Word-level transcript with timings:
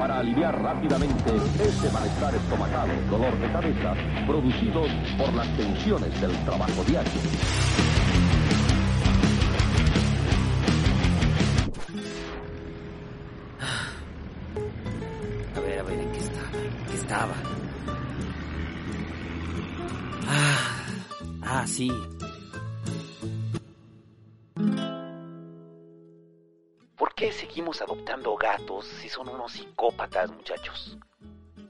para 0.00 0.18
aliviar 0.20 0.58
rápidamente 0.62 1.30
ese 1.62 1.92
malestar 1.92 2.34
estomacal, 2.34 2.88
dolor 3.10 3.38
de 3.38 3.52
cabeza, 3.52 3.94
producidos 4.26 4.88
por 5.18 5.30
las 5.34 5.46
tensiones 5.58 6.18
del 6.22 6.32
trabajo 6.46 6.82
diario. 6.84 7.89
Gatos 28.38 28.86
si 29.00 29.08
son 29.08 29.28
unos 29.28 29.52
psicópatas, 29.52 30.30
muchachos? 30.30 30.98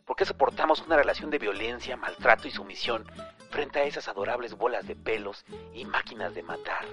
¿Por 0.06 0.16
qué 0.16 0.24
soportamos 0.24 0.82
una 0.86 0.96
relación 0.96 1.30
de 1.30 1.38
violencia, 1.38 1.96
maltrato 1.96 2.48
y 2.48 2.50
sumisión 2.50 3.04
frente 3.50 3.80
a 3.80 3.84
esas 3.84 4.08
adorables 4.08 4.56
bolas 4.56 4.86
de 4.86 4.96
pelos 4.96 5.44
y 5.74 5.84
máquinas 5.84 6.34
de 6.34 6.42
matar? 6.42 6.86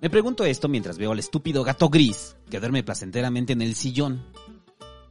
Me 0.00 0.10
pregunto 0.10 0.44
esto 0.44 0.68
mientras 0.68 0.98
veo 0.98 1.12
al 1.12 1.18
estúpido 1.18 1.62
gato 1.64 1.88
gris 1.88 2.36
que 2.50 2.58
duerme 2.58 2.82
placenteramente 2.82 3.52
en 3.52 3.62
el 3.62 3.74
sillón. 3.74 4.24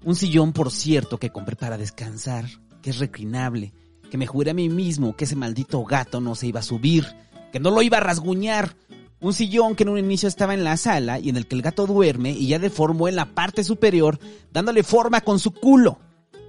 Un 0.04 0.16
sillón, 0.16 0.54
por 0.54 0.72
cierto, 0.72 1.18
que 1.18 1.30
compré 1.30 1.56
para 1.56 1.78
descansar, 1.78 2.46
que 2.82 2.90
es 2.90 3.00
reclinable, 3.00 3.74
que 4.10 4.18
me 4.18 4.28
juré 4.28 4.52
a 4.52 4.56
mí 4.56 4.68
mismo 4.68 5.16
que 5.16 5.26
ese 5.26 5.36
maldito 5.36 5.84
gato 5.84 6.20
no 6.20 6.36
se 6.36 6.48
iba 6.48 6.62
a 6.62 6.64
subir, 6.64 7.06
que 7.52 7.60
no 7.60 7.70
lo 7.70 7.82
iba 7.82 7.98
a 7.98 8.02
rasguñar. 8.02 8.76
Un 9.22 9.34
sillón 9.34 9.76
que 9.76 9.84
en 9.84 9.90
un 9.90 10.00
inicio 10.00 10.28
estaba 10.28 10.56
en 10.56 10.64
la 10.64 10.78
sala 10.78 11.20
y 11.20 11.30
en 11.30 11.38
el 11.38 11.46
que 11.46 11.56
el 11.56 11.62
gato 11.62 11.86
duerme 11.86 12.32
y 12.32 12.48
ya 12.48 12.58
deformó 12.58 13.08
en 13.08 13.16
la 13.16 13.36
parte 13.36 13.64
superior, 13.64 14.20
dándole 14.52 14.82
forma 14.82 15.22
con 15.22 15.38
su 15.38 15.52
culo. 15.52 16.00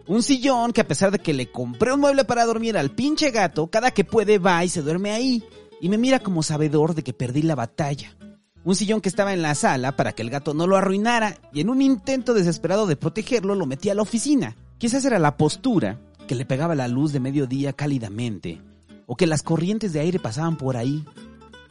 Un 0.06 0.22
sillón 0.22 0.72
que 0.72 0.80
a 0.80 0.88
pesar 0.88 1.10
de 1.10 1.18
que 1.18 1.34
le 1.34 1.50
compré 1.50 1.92
un 1.92 2.00
mueble 2.00 2.24
para 2.24 2.46
dormir 2.46 2.78
al 2.78 2.90
pinche 2.90 3.30
gato, 3.30 3.68
cada 3.68 3.90
que 3.90 4.04
puede 4.04 4.38
va 4.38 4.64
y 4.64 4.70
se 4.70 4.80
duerme 4.80 5.12
ahí 5.12 5.44
y 5.82 5.90
me 5.90 5.98
mira 5.98 6.20
como 6.20 6.42
sabedor 6.42 6.94
de 6.94 7.02
que 7.02 7.12
perdí 7.12 7.42
la 7.42 7.54
batalla. 7.54 8.16
Un 8.64 8.74
sillón 8.74 9.00
que 9.00 9.08
estaba 9.10 9.34
en 9.34 9.42
la 9.42 9.54
sala 9.54 9.94
para 9.94 10.12
que 10.12 10.22
el 10.22 10.30
gato 10.30 10.54
no 10.54 10.66
lo 10.66 10.76
arruinara 10.76 11.36
y 11.52 11.60
en 11.60 11.68
un 11.68 11.82
intento 11.82 12.32
desesperado 12.32 12.86
de 12.86 12.96
protegerlo 12.96 13.54
lo 13.54 13.66
metí 13.66 13.90
a 13.90 13.94
la 13.94 14.02
oficina. 14.02 14.56
Quizás 14.78 15.04
era 15.04 15.18
la 15.18 15.36
postura 15.36 16.00
que 16.26 16.34
le 16.34 16.46
pegaba 16.46 16.74
la 16.74 16.88
luz 16.88 17.12
de 17.12 17.20
mediodía 17.20 17.72
cálidamente 17.72 18.62
o 19.06 19.16
que 19.16 19.26
las 19.26 19.42
corrientes 19.42 19.92
de 19.92 20.00
aire 20.00 20.18
pasaban 20.18 20.56
por 20.56 20.76
ahí. 20.76 21.04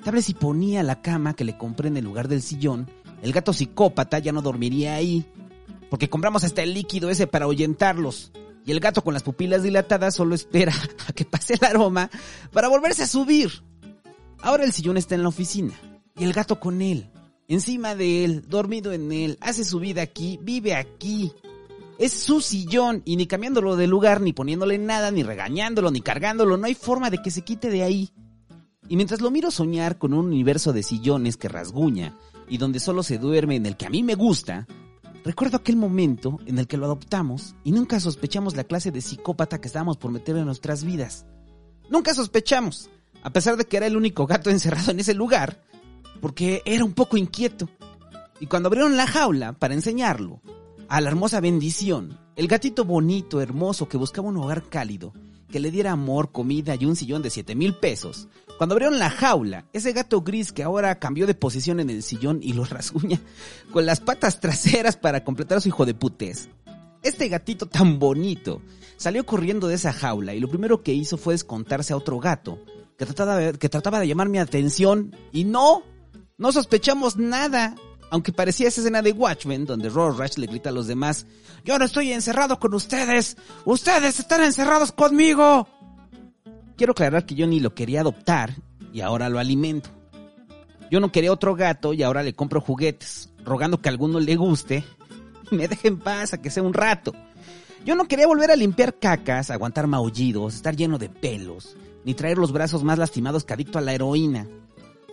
Tal 0.03 0.23
si 0.23 0.33
ponía 0.33 0.81
la 0.81 1.01
cama 1.01 1.35
que 1.35 1.43
le 1.43 1.57
compré 1.57 1.87
en 1.87 1.97
el 1.97 2.05
lugar 2.05 2.27
del 2.27 2.41
sillón, 2.41 2.89
el 3.21 3.33
gato 3.33 3.53
psicópata 3.53 4.17
ya 4.17 4.31
no 4.31 4.41
dormiría 4.41 4.95
ahí, 4.95 5.25
porque 5.89 6.09
compramos 6.09 6.43
hasta 6.43 6.63
el 6.63 6.73
líquido 6.73 7.09
ese 7.09 7.27
para 7.27 7.45
ahuyentarlos. 7.45 8.31
Y 8.65 8.71
el 8.71 8.79
gato 8.79 9.03
con 9.03 9.13
las 9.13 9.23
pupilas 9.23 9.63
dilatadas 9.63 10.15
solo 10.15 10.35
espera 10.35 10.73
a 11.07 11.13
que 11.13 11.25
pase 11.25 11.53
el 11.53 11.65
aroma 11.65 12.09
para 12.51 12.67
volverse 12.67 13.03
a 13.03 13.07
subir. 13.07 13.51
Ahora 14.41 14.63
el 14.63 14.73
sillón 14.73 14.97
está 14.97 15.13
en 15.13 15.23
la 15.23 15.29
oficina 15.29 15.73
y 16.17 16.23
el 16.23 16.33
gato 16.33 16.59
con 16.59 16.81
él, 16.81 17.09
encima 17.47 17.95
de 17.95 18.25
él, 18.25 18.43
dormido 18.47 18.93
en 18.93 19.11
él, 19.11 19.37
hace 19.39 19.63
su 19.63 19.79
vida 19.79 20.01
aquí, 20.01 20.39
vive 20.41 20.73
aquí. 20.73 21.31
Es 21.99 22.13
su 22.13 22.41
sillón 22.41 23.03
y 23.05 23.15
ni 23.15 23.27
cambiándolo 23.27 23.75
de 23.75 23.85
lugar, 23.85 24.21
ni 24.21 24.33
poniéndole 24.33 24.79
nada, 24.79 25.11
ni 25.11 25.21
regañándolo, 25.21 25.91
ni 25.91 26.01
cargándolo, 26.01 26.57
no 26.57 26.65
hay 26.65 26.73
forma 26.73 27.11
de 27.11 27.21
que 27.21 27.29
se 27.29 27.43
quite 27.43 27.69
de 27.69 27.83
ahí. 27.83 28.09
Y 28.91 28.97
mientras 28.97 29.21
lo 29.21 29.31
miro 29.31 29.51
soñar 29.51 29.97
con 29.97 30.13
un 30.13 30.25
universo 30.25 30.73
de 30.73 30.83
sillones 30.83 31.37
que 31.37 31.47
rasguña 31.47 32.13
y 32.49 32.57
donde 32.57 32.81
solo 32.81 33.03
se 33.03 33.19
duerme 33.19 33.55
en 33.55 33.65
el 33.65 33.77
que 33.77 33.85
a 33.85 33.89
mí 33.89 34.03
me 34.03 34.15
gusta, 34.15 34.67
recuerdo 35.23 35.55
aquel 35.55 35.77
momento 35.77 36.39
en 36.45 36.59
el 36.59 36.67
que 36.67 36.75
lo 36.75 36.87
adoptamos 36.87 37.55
y 37.63 37.71
nunca 37.71 38.01
sospechamos 38.01 38.57
la 38.57 38.65
clase 38.65 38.91
de 38.91 38.99
psicópata 38.99 39.61
que 39.61 39.67
estábamos 39.67 39.95
por 39.95 40.11
meter 40.11 40.35
en 40.35 40.43
nuestras 40.43 40.83
vidas. 40.83 41.25
Nunca 41.89 42.13
sospechamos, 42.13 42.89
a 43.23 43.29
pesar 43.29 43.55
de 43.55 43.63
que 43.63 43.77
era 43.77 43.87
el 43.87 43.95
único 43.95 44.27
gato 44.27 44.49
encerrado 44.49 44.91
en 44.91 44.99
ese 44.99 45.13
lugar, 45.13 45.63
porque 46.19 46.61
era 46.65 46.83
un 46.83 46.91
poco 46.91 47.15
inquieto. 47.15 47.69
Y 48.41 48.47
cuando 48.47 48.67
abrieron 48.67 48.97
la 48.97 49.07
jaula 49.07 49.53
para 49.53 49.73
enseñarlo 49.73 50.41
a 50.89 50.99
la 50.99 51.07
hermosa 51.07 51.39
bendición, 51.39 52.19
el 52.35 52.49
gatito 52.49 52.83
bonito, 52.83 53.39
hermoso, 53.39 53.87
que 53.87 53.95
buscaba 53.95 54.27
un 54.27 54.35
hogar 54.35 54.67
cálido, 54.67 55.13
que 55.47 55.61
le 55.61 55.71
diera 55.71 55.93
amor, 55.93 56.33
comida 56.33 56.75
y 56.75 56.83
un 56.83 56.97
sillón 56.97 57.21
de 57.21 57.29
7 57.29 57.55
mil 57.55 57.75
pesos, 57.75 58.27
cuando 58.61 58.75
abrieron 58.75 58.99
la 58.99 59.09
jaula, 59.09 59.65
ese 59.73 59.91
gato 59.91 60.21
gris 60.21 60.51
que 60.51 60.61
ahora 60.61 60.99
cambió 60.99 61.25
de 61.25 61.33
posición 61.33 61.79
en 61.79 61.89
el 61.89 62.03
sillón 62.03 62.41
y 62.43 62.53
lo 62.53 62.63
rasguña 62.69 63.19
con 63.71 63.87
las 63.87 64.01
patas 64.01 64.39
traseras 64.39 64.97
para 64.97 65.23
completar 65.23 65.57
a 65.57 65.61
su 65.61 65.69
hijo 65.69 65.83
de 65.83 65.95
putes. 65.95 66.47
Este 67.01 67.27
gatito 67.27 67.65
tan 67.65 67.97
bonito 67.97 68.61
salió 68.97 69.25
corriendo 69.25 69.67
de 69.67 69.73
esa 69.73 69.91
jaula 69.91 70.35
y 70.35 70.39
lo 70.39 70.47
primero 70.47 70.83
que 70.83 70.93
hizo 70.93 71.17
fue 71.17 71.33
descontarse 71.33 71.93
a 71.93 71.97
otro 71.97 72.19
gato 72.19 72.63
que 72.99 73.07
trataba 73.07 73.37
de, 73.37 73.53
que 73.53 73.67
trataba 73.67 73.99
de 73.99 74.07
llamar 74.07 74.29
mi 74.29 74.37
atención 74.37 75.15
y 75.31 75.43
no, 75.43 75.81
no 76.37 76.51
sospechamos 76.51 77.17
nada. 77.17 77.73
Aunque 78.11 78.31
parecía 78.31 78.67
esa 78.67 78.81
escena 78.81 79.01
de 79.01 79.11
Watchmen 79.11 79.65
donde 79.65 79.89
Rush 79.89 80.37
le 80.37 80.45
grita 80.45 80.69
a 80.69 80.73
los 80.73 80.85
demás, 80.85 81.25
yo 81.65 81.79
no 81.79 81.85
estoy 81.85 82.11
encerrado 82.11 82.59
con 82.59 82.75
ustedes, 82.75 83.37
ustedes 83.65 84.19
están 84.19 84.43
encerrados 84.43 84.91
conmigo. 84.91 85.67
Quiero 86.81 86.93
aclarar 86.93 87.27
que 87.27 87.35
yo 87.35 87.45
ni 87.45 87.59
lo 87.59 87.75
quería 87.75 88.01
adoptar 88.01 88.55
y 88.91 89.01
ahora 89.01 89.29
lo 89.29 89.37
alimento. 89.37 89.91
Yo 90.89 90.99
no 90.99 91.11
quería 91.11 91.31
otro 91.31 91.53
gato 91.53 91.93
y 91.93 92.01
ahora 92.01 92.23
le 92.23 92.33
compro 92.33 92.59
juguetes, 92.59 93.29
rogando 93.45 93.79
que 93.79 93.87
a 93.87 93.91
alguno 93.91 94.19
le 94.19 94.35
guste 94.35 94.83
y 95.51 95.55
me 95.55 95.67
deje 95.67 95.89
en 95.89 95.99
paz 95.99 96.33
a 96.33 96.41
que 96.41 96.49
sea 96.49 96.63
un 96.63 96.73
rato. 96.73 97.13
Yo 97.85 97.93
no 97.93 98.07
quería 98.07 98.25
volver 98.25 98.49
a 98.49 98.55
limpiar 98.55 98.97
cacas, 98.97 99.51
aguantar 99.51 99.85
maullidos, 99.85 100.55
estar 100.55 100.75
lleno 100.75 100.97
de 100.97 101.09
pelos, 101.09 101.77
ni 102.03 102.15
traer 102.15 102.39
los 102.39 102.51
brazos 102.51 102.83
más 102.83 102.97
lastimados 102.97 103.43
que 103.43 103.53
adicto 103.53 103.77
a 103.77 103.81
la 103.81 103.93
heroína. 103.93 104.47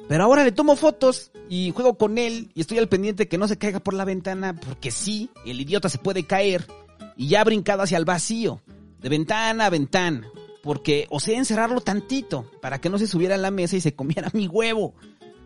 Pero 0.08 0.24
ahora 0.24 0.44
le 0.44 0.52
tomo 0.52 0.74
fotos 0.74 1.32
y 1.50 1.70
juego 1.72 1.98
con 1.98 2.16
él 2.16 2.50
y 2.54 2.62
estoy 2.62 2.78
al 2.78 2.88
pendiente 2.88 3.28
que 3.28 3.36
no 3.36 3.46
se 3.46 3.58
caiga 3.58 3.80
por 3.80 3.92
la 3.92 4.06
ventana 4.06 4.58
porque 4.58 4.90
sí, 4.90 5.28
el 5.44 5.60
idiota 5.60 5.90
se 5.90 5.98
puede 5.98 6.22
caer 6.22 6.66
y 7.14 7.28
ya 7.28 7.42
ha 7.42 7.44
brincado 7.44 7.82
hacia 7.82 7.98
el 7.98 8.06
vacío, 8.06 8.62
de 9.02 9.10
ventana 9.10 9.66
a 9.66 9.70
ventana, 9.70 10.30
porque 10.68 11.06
osé 11.08 11.34
encerrarlo 11.34 11.80
tantito 11.80 12.44
para 12.60 12.78
que 12.78 12.90
no 12.90 12.98
se 12.98 13.06
subiera 13.06 13.36
a 13.36 13.38
la 13.38 13.50
mesa 13.50 13.76
y 13.76 13.80
se 13.80 13.94
comiera 13.94 14.28
mi 14.34 14.48
huevo. 14.48 14.92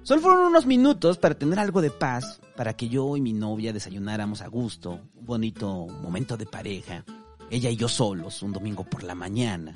Solo 0.02 0.20
fueron 0.20 0.46
unos 0.46 0.66
minutos 0.66 1.16
para 1.16 1.36
tener 1.36 1.60
algo 1.60 1.80
de 1.80 1.92
paz, 1.92 2.40
para 2.56 2.74
que 2.74 2.88
yo 2.88 3.16
y 3.16 3.20
mi 3.20 3.32
novia 3.32 3.72
desayunáramos 3.72 4.42
a 4.42 4.48
gusto, 4.48 4.98
un 5.14 5.24
bonito 5.24 5.86
momento 6.02 6.36
de 6.36 6.46
pareja, 6.46 7.04
ella 7.50 7.70
y 7.70 7.76
yo 7.76 7.86
solos, 7.86 8.42
un 8.42 8.52
domingo 8.52 8.82
por 8.82 9.04
la 9.04 9.14
mañana 9.14 9.72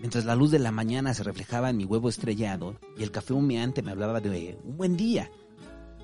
mientras 0.00 0.24
la 0.24 0.34
luz 0.34 0.50
de 0.50 0.60
la 0.60 0.72
mañana 0.72 1.12
se 1.12 1.24
reflejaba 1.24 1.68
en 1.68 1.76
mi 1.76 1.84
huevo 1.84 2.08
estrellado 2.08 2.80
y 2.96 3.02
el 3.02 3.10
café 3.10 3.34
humeante 3.34 3.82
me 3.82 3.90
hablaba 3.90 4.22
de 4.22 4.58
un 4.64 4.78
buen 4.78 4.96
día. 4.96 5.30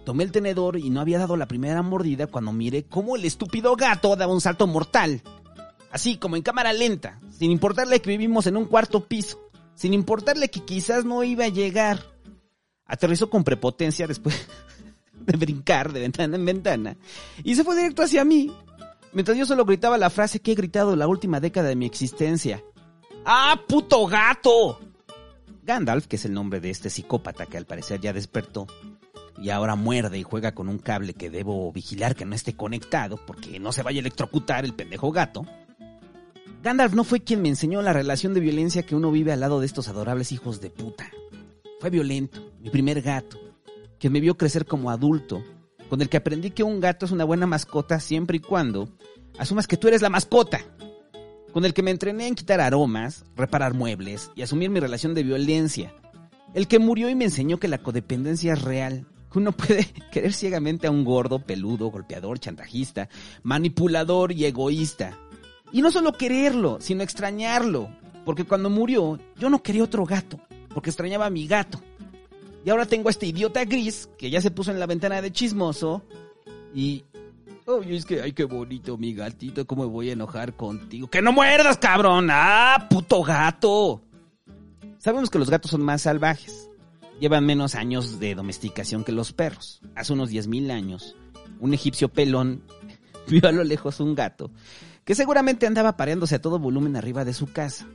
Tomé 0.04 0.24
el 0.24 0.32
tenedor 0.32 0.76
y 0.76 0.90
no 0.90 1.00
había 1.00 1.18
dado 1.18 1.36
la 1.38 1.48
primera 1.48 1.80
mordida 1.80 2.26
cuando 2.26 2.52
miré 2.52 2.84
cómo 2.84 3.16
el 3.16 3.24
estúpido 3.24 3.74
gato 3.74 4.16
daba 4.16 4.34
un 4.34 4.40
salto 4.42 4.66
mortal. 4.66 5.22
Así 5.92 6.16
como 6.16 6.36
en 6.36 6.42
cámara 6.42 6.72
lenta, 6.72 7.20
sin 7.30 7.50
importarle 7.50 8.00
que 8.00 8.10
vivimos 8.10 8.46
en 8.46 8.56
un 8.56 8.64
cuarto 8.64 9.06
piso, 9.06 9.50
sin 9.74 9.92
importarle 9.92 10.50
que 10.50 10.64
quizás 10.64 11.04
no 11.04 11.22
iba 11.22 11.44
a 11.44 11.48
llegar. 11.48 12.02
Aterrizó 12.86 13.28
con 13.28 13.44
prepotencia 13.44 14.06
después 14.06 14.48
de 15.12 15.36
brincar 15.36 15.92
de 15.92 16.00
ventana 16.00 16.36
en 16.36 16.44
ventana 16.44 16.96
y 17.44 17.54
se 17.54 17.62
fue 17.62 17.76
directo 17.76 18.02
hacia 18.02 18.24
mí, 18.24 18.50
mientras 19.12 19.36
yo 19.36 19.44
solo 19.44 19.66
gritaba 19.66 19.98
la 19.98 20.10
frase 20.10 20.40
que 20.40 20.52
he 20.52 20.56
gritado 20.56 20.96
la 20.96 21.06
última 21.06 21.40
década 21.40 21.68
de 21.68 21.76
mi 21.76 21.86
existencia. 21.86 22.64
¡Ah, 23.24 23.60
puto 23.68 24.06
gato! 24.06 24.80
Gandalf, 25.62 26.06
que 26.06 26.16
es 26.16 26.24
el 26.24 26.32
nombre 26.32 26.60
de 26.60 26.70
este 26.70 26.90
psicópata 26.90 27.46
que 27.46 27.56
al 27.56 27.66
parecer 27.66 28.00
ya 28.00 28.12
despertó, 28.12 28.66
y 29.40 29.50
ahora 29.50 29.76
muerde 29.76 30.18
y 30.18 30.22
juega 30.22 30.54
con 30.54 30.68
un 30.68 30.78
cable 30.78 31.14
que 31.14 31.30
debo 31.30 31.70
vigilar 31.72 32.14
que 32.14 32.24
no 32.24 32.34
esté 32.34 32.54
conectado 32.54 33.18
porque 33.26 33.60
no 33.60 33.72
se 33.72 33.82
vaya 33.82 33.98
a 33.98 34.00
electrocutar 34.00 34.64
el 34.64 34.74
pendejo 34.74 35.12
gato. 35.12 35.46
Gandalf 36.62 36.94
no 36.94 37.02
fue 37.02 37.20
quien 37.20 37.42
me 37.42 37.48
enseñó 37.48 37.82
la 37.82 37.92
relación 37.92 38.34
de 38.34 38.40
violencia 38.40 38.84
que 38.84 38.94
uno 38.94 39.10
vive 39.10 39.32
al 39.32 39.40
lado 39.40 39.58
de 39.58 39.66
estos 39.66 39.88
adorables 39.88 40.30
hijos 40.30 40.60
de 40.60 40.70
puta. 40.70 41.10
Fue 41.80 41.90
violento, 41.90 42.52
mi 42.60 42.70
primer 42.70 43.02
gato, 43.02 43.40
que 43.98 44.08
me 44.08 44.20
vio 44.20 44.36
crecer 44.36 44.64
como 44.64 44.90
adulto, 44.90 45.42
con 45.90 46.00
el 46.00 46.08
que 46.08 46.18
aprendí 46.18 46.52
que 46.52 46.62
un 46.62 46.78
gato 46.78 47.04
es 47.04 47.10
una 47.10 47.24
buena 47.24 47.48
mascota 47.48 47.98
siempre 47.98 48.36
y 48.36 48.40
cuando 48.40 48.88
asumas 49.38 49.66
que 49.66 49.76
tú 49.76 49.88
eres 49.88 50.02
la 50.02 50.08
mascota 50.08 50.60
con 51.52 51.64
el 51.64 51.74
que 51.74 51.82
me 51.82 51.90
entrené 51.90 52.28
en 52.28 52.36
quitar 52.36 52.60
aromas, 52.60 53.24
reparar 53.36 53.74
muebles 53.74 54.30
y 54.34 54.42
asumir 54.42 54.70
mi 54.70 54.78
relación 54.78 55.14
de 55.14 55.22
violencia. 55.22 55.92
El 56.54 56.68
que 56.68 56.78
murió 56.78 57.08
y 57.08 57.14
me 57.14 57.24
enseñó 57.24 57.58
que 57.58 57.68
la 57.68 57.78
codependencia 57.78 58.52
es 58.52 58.62
real, 58.62 59.06
que 59.32 59.38
uno 59.38 59.52
puede 59.52 59.84
querer 60.12 60.32
ciegamente 60.32 60.86
a 60.86 60.90
un 60.90 61.04
gordo, 61.04 61.40
peludo, 61.40 61.90
golpeador, 61.90 62.38
chantajista, 62.38 63.08
manipulador 63.42 64.32
y 64.32 64.44
egoísta. 64.44 65.18
Y 65.72 65.80
no 65.80 65.90
solo 65.90 66.12
quererlo, 66.12 66.78
sino 66.80 67.02
extrañarlo, 67.02 67.88
porque 68.24 68.44
cuando 68.44 68.70
murió 68.70 69.18
yo 69.36 69.48
no 69.48 69.62
quería 69.62 69.84
otro 69.84 70.04
gato, 70.04 70.38
porque 70.74 70.90
extrañaba 70.90 71.26
a 71.26 71.30
mi 71.30 71.46
gato. 71.46 71.80
Y 72.64 72.70
ahora 72.70 72.86
tengo 72.86 73.08
a 73.08 73.10
este 73.10 73.26
idiota 73.26 73.64
gris 73.64 74.08
que 74.18 74.30
ya 74.30 74.40
se 74.40 74.50
puso 74.50 74.70
en 74.70 74.78
la 74.78 74.86
ventana 74.86 75.20
de 75.20 75.32
chismoso 75.32 76.02
y 76.74 77.04
Oye, 77.64 77.94
es 77.94 78.04
que, 78.04 78.20
ay, 78.20 78.32
qué 78.32 78.42
bonito 78.42 78.98
mi 78.98 79.14
gatito, 79.14 79.64
¿cómo 79.66 79.84
me 79.84 79.88
voy 79.88 80.10
a 80.10 80.14
enojar 80.14 80.54
contigo? 80.56 81.08
¡Que 81.08 81.22
no 81.22 81.32
muerdas, 81.32 81.78
cabrón! 81.78 82.28
¡Ah, 82.28 82.88
puto 82.90 83.22
gato! 83.22 84.02
Sabemos 84.98 85.30
que 85.30 85.38
los 85.38 85.48
gatos 85.48 85.70
son 85.70 85.84
más 85.84 86.02
salvajes. 86.02 86.68
Llevan 87.20 87.46
menos 87.46 87.76
años 87.76 88.18
de 88.18 88.34
domesticación 88.34 89.04
que 89.04 89.12
los 89.12 89.32
perros. 89.32 89.80
Hace 89.94 90.12
unos 90.12 90.32
10.000 90.32 90.72
años, 90.72 91.14
un 91.60 91.72
egipcio 91.72 92.08
pelón 92.08 92.64
vio 93.28 93.48
a 93.48 93.52
lo 93.52 93.62
lejos 93.62 94.00
un 94.00 94.16
gato 94.16 94.50
que 95.04 95.14
seguramente 95.14 95.66
andaba 95.66 95.96
pareándose 95.96 96.36
a 96.36 96.40
todo 96.40 96.58
volumen 96.58 96.96
arriba 96.96 97.24
de 97.24 97.34
su 97.34 97.52
casa 97.52 97.86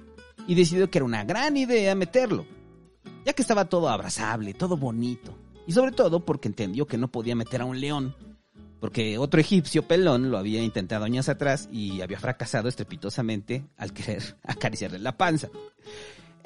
y 0.48 0.56
decidió 0.56 0.90
que 0.90 1.00
era 1.00 1.06
una 1.06 1.24
gran 1.24 1.58
idea 1.58 1.96
meterlo, 1.96 2.46
ya 3.26 3.34
que 3.34 3.42
estaba 3.42 3.66
todo 3.66 3.90
abrazable, 3.90 4.54
todo 4.54 4.78
bonito, 4.78 5.38
y 5.66 5.72
sobre 5.72 5.92
todo 5.92 6.26
porque 6.26 6.48
entendió 6.48 6.88
que 6.88 6.98
no 6.98 7.10
podía 7.10 7.36
meter 7.36 7.62
a 7.62 7.66
un 7.66 7.80
león, 7.80 8.16
porque 8.80 9.18
otro 9.18 9.40
egipcio 9.40 9.88
pelón 9.88 10.30
lo 10.32 10.38
había 10.38 10.62
intentado 10.62 11.06
años 11.06 11.30
atrás 11.30 11.68
y 11.72 12.02
había 12.02 12.20
fracasado 12.20 12.70
estrepitosamente 12.70 13.66
al 13.78 13.94
querer 13.94 14.38
acariciarle 14.44 15.00
la 15.00 15.18
panza. 15.18 15.50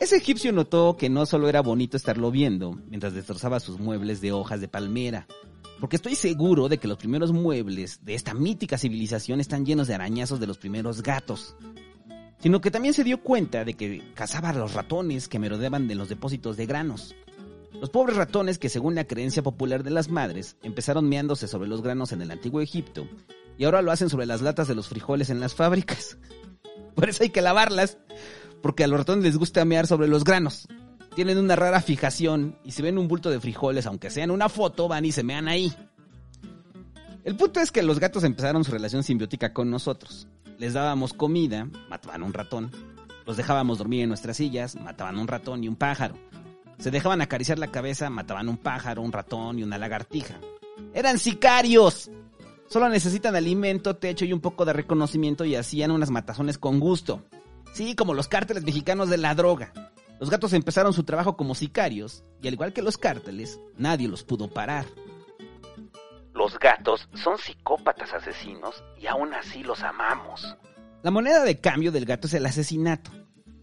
Ese 0.02 0.16
egipcio 0.16 0.52
notó 0.52 0.98
que 0.98 1.12
no 1.12 1.28
solo 1.28 1.48
era 1.48 1.62
bonito 1.62 1.96
estarlo 1.96 2.32
viendo 2.32 2.74
mientras 2.90 3.14
destrozaba 3.14 3.60
sus 3.60 3.80
muebles 3.80 4.20
de 4.20 4.32
hojas 4.32 4.60
de 4.60 4.68
palmera, 4.68 5.28
porque 5.80 5.96
estoy 5.96 6.16
seguro 6.16 6.70
de 6.70 6.80
que 6.80 6.88
los 6.88 6.98
primeros 6.98 7.32
muebles 7.32 8.04
de 8.04 8.16
esta 8.16 8.34
mítica 8.34 8.80
civilización 8.80 9.40
están 9.40 9.64
llenos 9.64 9.88
de 9.88 9.94
arañazos 9.94 10.40
de 10.40 10.48
los 10.48 10.58
primeros 10.58 11.04
gatos, 11.04 11.56
sino 12.40 12.62
que 12.62 12.72
también 12.72 12.96
se 12.96 13.04
dio 13.04 13.22
cuenta 13.22 13.64
de 13.64 13.76
que 13.76 14.02
cazaba 14.16 14.50
a 14.50 14.54
los 14.54 14.74
ratones 14.74 15.28
que 15.28 15.38
merodeaban 15.38 15.88
de 15.88 15.94
los 15.94 16.10
depósitos 16.10 16.58
de 16.58 16.66
granos. 16.66 17.14
Los 17.80 17.92
pobres 17.92 18.18
ratones 18.18 18.58
que 18.58 18.70
según 18.70 18.96
la 18.96 19.06
creencia 19.06 19.44
popular 19.44 19.84
de 19.84 19.92
las 19.92 20.10
madres 20.10 20.58
empezaron 20.64 21.08
meándose 21.08 21.48
sobre 21.48 21.70
los 21.70 21.84
granos 21.84 22.12
en 22.12 22.24
el 22.24 22.32
antiguo 22.32 22.62
Egipto 22.62 23.08
y 23.56 23.66
ahora 23.66 23.84
lo 23.84 23.92
hacen 23.92 24.10
sobre 24.10 24.26
las 24.26 24.42
latas 24.42 24.68
de 24.68 24.74
los 24.74 24.88
frijoles 24.88 25.30
en 25.30 25.40
las 25.40 25.54
fábricas. 25.54 26.18
Por 26.96 27.08
eso 27.08 27.22
hay 27.22 27.30
que 27.30 27.42
lavarlas, 27.42 28.00
porque 28.62 28.84
a 28.84 28.88
los 28.88 29.00
ratones 29.00 29.24
les 29.24 29.38
gusta 29.38 29.66
mear 29.66 29.88
sobre 29.88 30.08
los 30.08 30.24
granos. 30.24 30.68
Tienen 31.16 31.38
una 31.38 31.56
rara 31.56 31.82
fijación 31.82 32.58
y 32.64 32.72
si 32.72 32.82
ven 32.82 32.98
un 32.98 33.08
bulto 33.08 33.30
de 33.30 33.40
frijoles, 33.40 33.86
aunque 33.86 34.10
sea 34.10 34.24
en 34.24 34.32
una 34.32 34.50
foto, 34.50 34.88
van 34.88 35.06
y 35.06 35.12
se 35.12 35.24
mean 35.24 35.48
ahí. 35.48 35.74
El 37.24 37.36
punto 37.36 37.60
es 37.60 37.72
que 37.72 37.84
los 37.84 38.00
gatos 38.00 38.24
empezaron 38.24 38.64
su 38.64 38.72
relación 38.72 39.04
simbiótica 39.04 39.54
con 39.54 39.70
nosotros. 39.70 40.28
Les 40.58 40.74
dábamos 40.74 41.14
comida, 41.14 41.68
mataban 41.90 42.24
un 42.24 42.34
ratón. 42.34 42.72
Los 43.26 43.38
dejábamos 43.38 43.78
dormir 43.78 44.04
en 44.04 44.10
nuestras 44.10 44.38
sillas, 44.38 44.76
mataban 44.76 45.20
un 45.20 45.28
ratón 45.28 45.64
y 45.64 45.68
un 45.68 45.76
pájaro. 45.76 46.16
Se 46.80 46.90
dejaban 46.90 47.22
acariciar 47.22 47.60
la 47.60 47.72
cabeza, 47.72 48.10
mataban 48.10 48.50
un 48.50 48.58
pájaro, 48.58 49.02
un 49.02 49.12
ratón 49.12 49.60
y 49.60 49.64
una 49.64 49.78
lagartija. 49.78 50.40
¡Eran 50.94 51.20
sicarios! 51.20 52.10
Solo 52.68 52.90
necesitan 52.90 53.36
alimento, 53.36 53.98
techo 53.98 54.26
y 54.26 54.34
un 54.34 54.40
poco 54.40 54.66
de 54.66 54.74
reconocimiento 54.74 55.46
y 55.46 55.56
hacían 55.56 55.92
unas 55.92 56.10
matazones 56.10 56.58
con 56.58 56.80
gusto. 56.80 57.24
Sí, 57.74 57.96
como 57.96 58.14
los 58.14 58.28
cárteles 58.28 58.64
mexicanos 58.64 59.10
de 59.10 59.18
la 59.18 59.34
droga. 59.34 59.74
Los 60.20 60.30
gatos 60.30 60.54
empezaron 60.54 60.94
su 60.94 61.04
trabajo 61.04 61.36
como 61.36 61.56
sicarios 61.56 62.24
y 62.42 62.48
al 62.48 62.54
igual 62.54 62.74
que 62.74 62.82
los 62.82 62.98
cárteles, 62.98 63.60
nadie 63.78 64.08
los 64.08 64.24
pudo 64.24 64.50
parar. 64.50 64.86
Los 66.34 66.60
gatos 66.60 67.08
son 67.14 67.38
psicópatas 67.38 68.14
asesinos 68.14 68.84
y 69.00 69.08
aún 69.08 69.34
así 69.34 69.64
los 69.64 69.82
amamos. 69.84 70.56
La 71.02 71.12
moneda 71.12 71.44
de 71.44 71.60
cambio 71.60 71.92
del 71.92 72.06
gato 72.06 72.28
es 72.28 72.34
el 72.34 72.46
asesinato. 72.46 73.12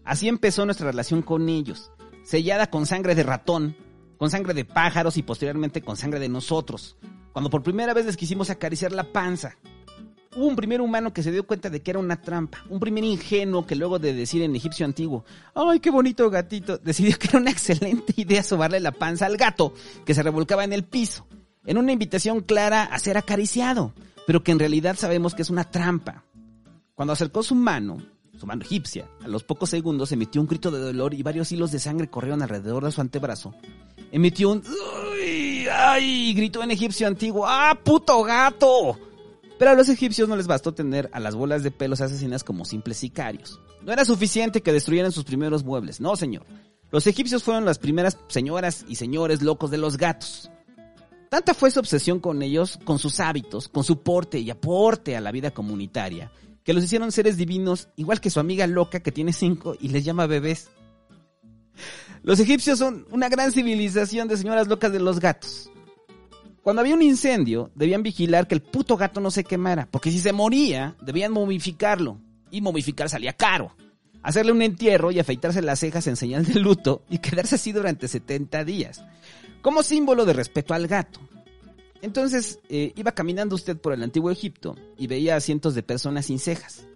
Así 0.03 0.27
empezó 0.27 0.65
nuestra 0.65 0.87
relación 0.87 1.21
con 1.21 1.47
ellos, 1.47 1.91
sellada 2.23 2.69
con 2.69 2.85
sangre 2.85 3.15
de 3.15 3.23
ratón, 3.23 3.77
con 4.17 4.29
sangre 4.29 4.53
de 4.53 4.65
pájaros 4.65 5.17
y 5.17 5.23
posteriormente 5.23 5.81
con 5.81 5.95
sangre 5.95 6.19
de 6.19 6.29
nosotros, 6.29 6.97
cuando 7.31 7.49
por 7.49 7.63
primera 7.63 7.93
vez 7.93 8.05
les 8.05 8.17
quisimos 8.17 8.49
acariciar 8.49 8.91
la 8.91 9.13
panza. 9.13 9.55
Hubo 10.35 10.45
un 10.45 10.55
primer 10.55 10.79
humano 10.79 11.11
que 11.11 11.23
se 11.23 11.31
dio 11.31 11.47
cuenta 11.47 11.71
de 11.71 11.81
que 11.81 11.89
era 11.89 11.99
una 11.99 12.21
trampa, 12.21 12.63
un 12.69 12.79
primer 12.79 13.03
ingenuo 13.03 13.65
que 13.65 13.75
luego 13.75 13.97
de 13.97 14.13
decir 14.13 14.43
en 14.43 14.55
egipcio 14.55 14.85
antiguo, 14.85 15.25
¡ay, 15.55 15.79
qué 15.79 15.89
bonito 15.89 16.29
gatito!, 16.29 16.77
decidió 16.77 17.17
que 17.17 17.29
era 17.29 17.39
una 17.39 17.49
excelente 17.51 18.13
idea 18.15 18.43
sobarle 18.43 18.79
la 18.79 18.91
panza 18.91 19.25
al 19.25 19.37
gato 19.37 19.73
que 20.05 20.13
se 20.13 20.21
revolcaba 20.21 20.63
en 20.63 20.73
el 20.73 20.83
piso, 20.83 21.25
en 21.65 21.79
una 21.79 21.93
invitación 21.93 22.41
clara 22.41 22.83
a 22.83 22.99
ser 22.99 23.17
acariciado, 23.17 23.93
pero 24.27 24.43
que 24.43 24.51
en 24.51 24.59
realidad 24.59 24.95
sabemos 24.97 25.33
que 25.33 25.41
es 25.41 25.49
una 25.49 25.63
trampa. 25.63 26.23
Cuando 26.93 27.13
acercó 27.13 27.41
su 27.41 27.55
mano, 27.55 27.97
su 28.37 28.45
mano 28.45 28.61
egipcia, 28.61 29.07
a 29.23 29.27
los 29.27 29.43
pocos 29.43 29.71
segundos 29.71 30.11
emitió 30.11 30.41
un 30.41 30.47
grito 30.47 30.69
de 30.69 30.79
dolor 30.79 31.15
y 31.15 31.23
varios 31.23 31.51
hilos 31.51 31.71
de 31.71 31.79
sangre 31.79 32.07
corrieron 32.07 32.43
alrededor 32.43 32.85
de 32.85 32.91
su 32.91 33.01
antebrazo. 33.01 33.55
Emitió 34.11 34.51
un 34.51 34.61
¡ay! 35.11 35.65
¡ay! 35.71 36.33
gritó 36.35 36.61
en 36.61 36.69
egipcio 36.69 37.07
antiguo, 37.07 37.47
¡ah, 37.47 37.75
puto 37.83 38.21
gato! 38.21 39.08
Pero 39.59 39.71
a 39.71 39.75
los 39.75 39.89
egipcios 39.89 40.29
no 40.29 40.37
les 40.37 40.47
bastó 40.47 40.73
tener 40.73 41.09
a 41.11 41.19
las 41.19 41.35
bolas 41.35 41.63
de 41.63 41.69
pelos 41.69 41.99
asesinas 41.99 42.45
como 42.45 42.63
simples 42.63 42.95
sicarios. 42.95 43.59
No 43.83 43.91
era 43.91 44.05
suficiente 44.05 44.61
que 44.61 44.71
destruyeran 44.71 45.11
sus 45.11 45.25
primeros 45.25 45.65
muebles, 45.65 45.99
no 45.99 46.15
señor. 46.15 46.45
Los 46.91 47.05
egipcios 47.07 47.43
fueron 47.43 47.65
las 47.65 47.77
primeras 47.77 48.17
señoras 48.29 48.85
y 48.87 48.95
señores 48.95 49.41
locos 49.41 49.69
de 49.69 49.77
los 49.77 49.97
gatos. 49.97 50.49
Tanta 51.29 51.53
fue 51.53 51.71
su 51.71 51.79
obsesión 51.81 52.21
con 52.21 52.41
ellos, 52.41 52.79
con 52.85 52.99
sus 52.99 53.19
hábitos, 53.19 53.67
con 53.67 53.83
su 53.83 54.01
porte 54.01 54.39
y 54.39 54.49
aporte 54.49 55.17
a 55.17 55.21
la 55.21 55.33
vida 55.33 55.51
comunitaria, 55.51 56.31
que 56.63 56.73
los 56.73 56.83
hicieron 56.83 57.11
seres 57.11 57.35
divinos, 57.35 57.89
igual 57.97 58.21
que 58.21 58.29
su 58.29 58.39
amiga 58.39 58.65
loca 58.65 59.01
que 59.01 59.11
tiene 59.11 59.33
cinco 59.33 59.75
y 59.77 59.89
les 59.89 60.05
llama 60.05 60.25
bebés. 60.25 60.69
Los 62.23 62.39
egipcios 62.39 62.79
son 62.79 63.05
una 63.11 63.27
gran 63.27 63.51
civilización 63.51 64.29
de 64.29 64.37
señoras 64.37 64.69
locas 64.69 64.93
de 64.93 64.99
los 65.01 65.19
gatos. 65.19 65.69
Cuando 66.63 66.81
había 66.81 66.95
un 66.95 67.01
incendio, 67.01 67.71
debían 67.75 68.03
vigilar 68.03 68.47
que 68.47 68.55
el 68.55 68.61
puto 68.61 68.97
gato 68.97 69.21
no 69.21 69.31
se 69.31 69.43
quemara, 69.43 69.87
porque 69.89 70.11
si 70.11 70.19
se 70.19 70.33
moría, 70.33 70.95
debían 71.01 71.31
momificarlo. 71.31 72.19
Y 72.51 72.61
momificar 72.61 73.09
salía 73.09 73.33
caro. 73.33 73.75
Hacerle 74.23 74.51
un 74.51 74.61
entierro 74.61 75.11
y 75.11 75.19
afeitarse 75.19 75.61
las 75.61 75.79
cejas 75.79 76.07
en 76.07 76.15
señal 76.15 76.45
de 76.45 76.59
luto 76.59 77.03
y 77.09 77.19
quedarse 77.19 77.55
así 77.55 77.71
durante 77.71 78.07
70 78.07 78.65
días. 78.65 79.03
Como 79.61 79.83
símbolo 79.83 80.25
de 80.25 80.33
respeto 80.33 80.73
al 80.73 80.87
gato. 80.87 81.19
Entonces, 82.01 82.59
eh, 82.69 82.91
iba 82.95 83.11
caminando 83.11 83.55
usted 83.55 83.77
por 83.77 83.93
el 83.93 84.03
antiguo 84.03 84.31
Egipto 84.31 84.75
y 84.97 85.07
veía 85.07 85.35
a 85.35 85.41
cientos 85.41 85.75
de 85.75 85.83
personas 85.83 86.25
sin 86.25 86.39
cejas, 86.39 86.87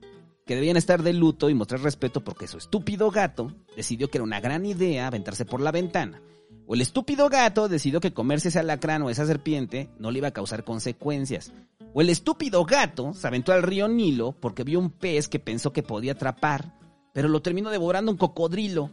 que 0.46 0.56
debían 0.56 0.78
estar 0.78 1.04
de 1.04 1.14
luto 1.14 1.50
y 1.50 1.54
mostrar 1.54 1.82
respeto 1.82 2.24
porque 2.24 2.48
su 2.48 2.58
estúpido 2.58 3.12
gato 3.12 3.54
decidió 3.76 4.10
que 4.10 4.18
era 4.18 4.24
una 4.24 4.40
gran 4.40 4.66
idea 4.66 5.08
aventarse 5.08 5.46
por 5.46 5.62
la 5.62 5.72
ventana 5.72 6.22
o 6.66 6.76
el 6.76 6.82
estúpido 6.82 7.30
gato 7.30 7.68
decidió 7.68 8.00
que 8.00 8.14
comerse 8.14 8.50
ese 8.50 8.60
alacrán 8.60 9.02
o 9.02 9.10
esa 9.10 9.26
serpiente 9.26 9.90
no 10.00 10.12
le 10.12 10.20
iba 10.20 10.30
a 10.30 10.34
causar 10.34 10.64
consecuencias. 10.64 11.52
O 11.94 12.02
el 12.02 12.10
estúpido 12.10 12.64
gato 12.66 13.14
se 13.14 13.28
aventó 13.28 13.52
al 13.52 13.64
río 13.64 13.88
Nilo 13.88 14.32
porque 14.32 14.64
vio 14.64 14.80
un 14.80 14.90
pez 14.90 15.28
que 15.28 15.40
pensó 15.40 15.74
que 15.74 15.84
podía 15.84 16.14
atrapar, 16.14 16.78
pero 17.14 17.28
lo 17.28 17.42
terminó 17.42 17.70
devorando 17.70 18.12
un 18.12 18.18
cocodrilo. 18.18 18.92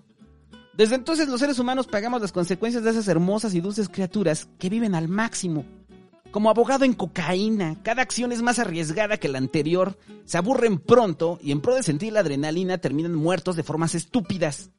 Desde 0.77 0.95
entonces 0.95 1.29
los 1.29 1.41
seres 1.41 1.59
humanos 1.59 1.87
pagamos 1.87 2.21
las 2.21 2.33
consecuencias 2.33 2.83
de 2.83 2.91
esas 2.91 3.09
hermosas 3.09 3.55
y 3.55 3.61
dulces 3.61 3.89
criaturas 3.89 4.49
que 4.59 4.69
viven 4.69 4.95
al 4.95 5.09
máximo. 5.09 5.65
Como 6.31 6.49
abogado 6.49 6.85
en 6.85 6.93
cocaína, 6.93 7.77
cada 7.83 8.03
acción 8.03 8.31
es 8.31 8.41
más 8.41 8.59
arriesgada 8.61 9.17
que 9.17 9.29
la 9.29 9.39
anterior, 9.39 9.99
se 10.25 10.39
aburren 10.39 10.79
pronto 10.79 11.39
y 11.43 11.51
en 11.51 11.61
pro 11.61 11.75
de 11.75 11.83
sentir 11.83 12.13
la 12.13 12.21
adrenalina 12.21 12.79
terminan 12.79 13.15
muertos 13.15 13.57
de 13.57 13.65
formas 13.65 13.97
estúpidas. 13.97 14.71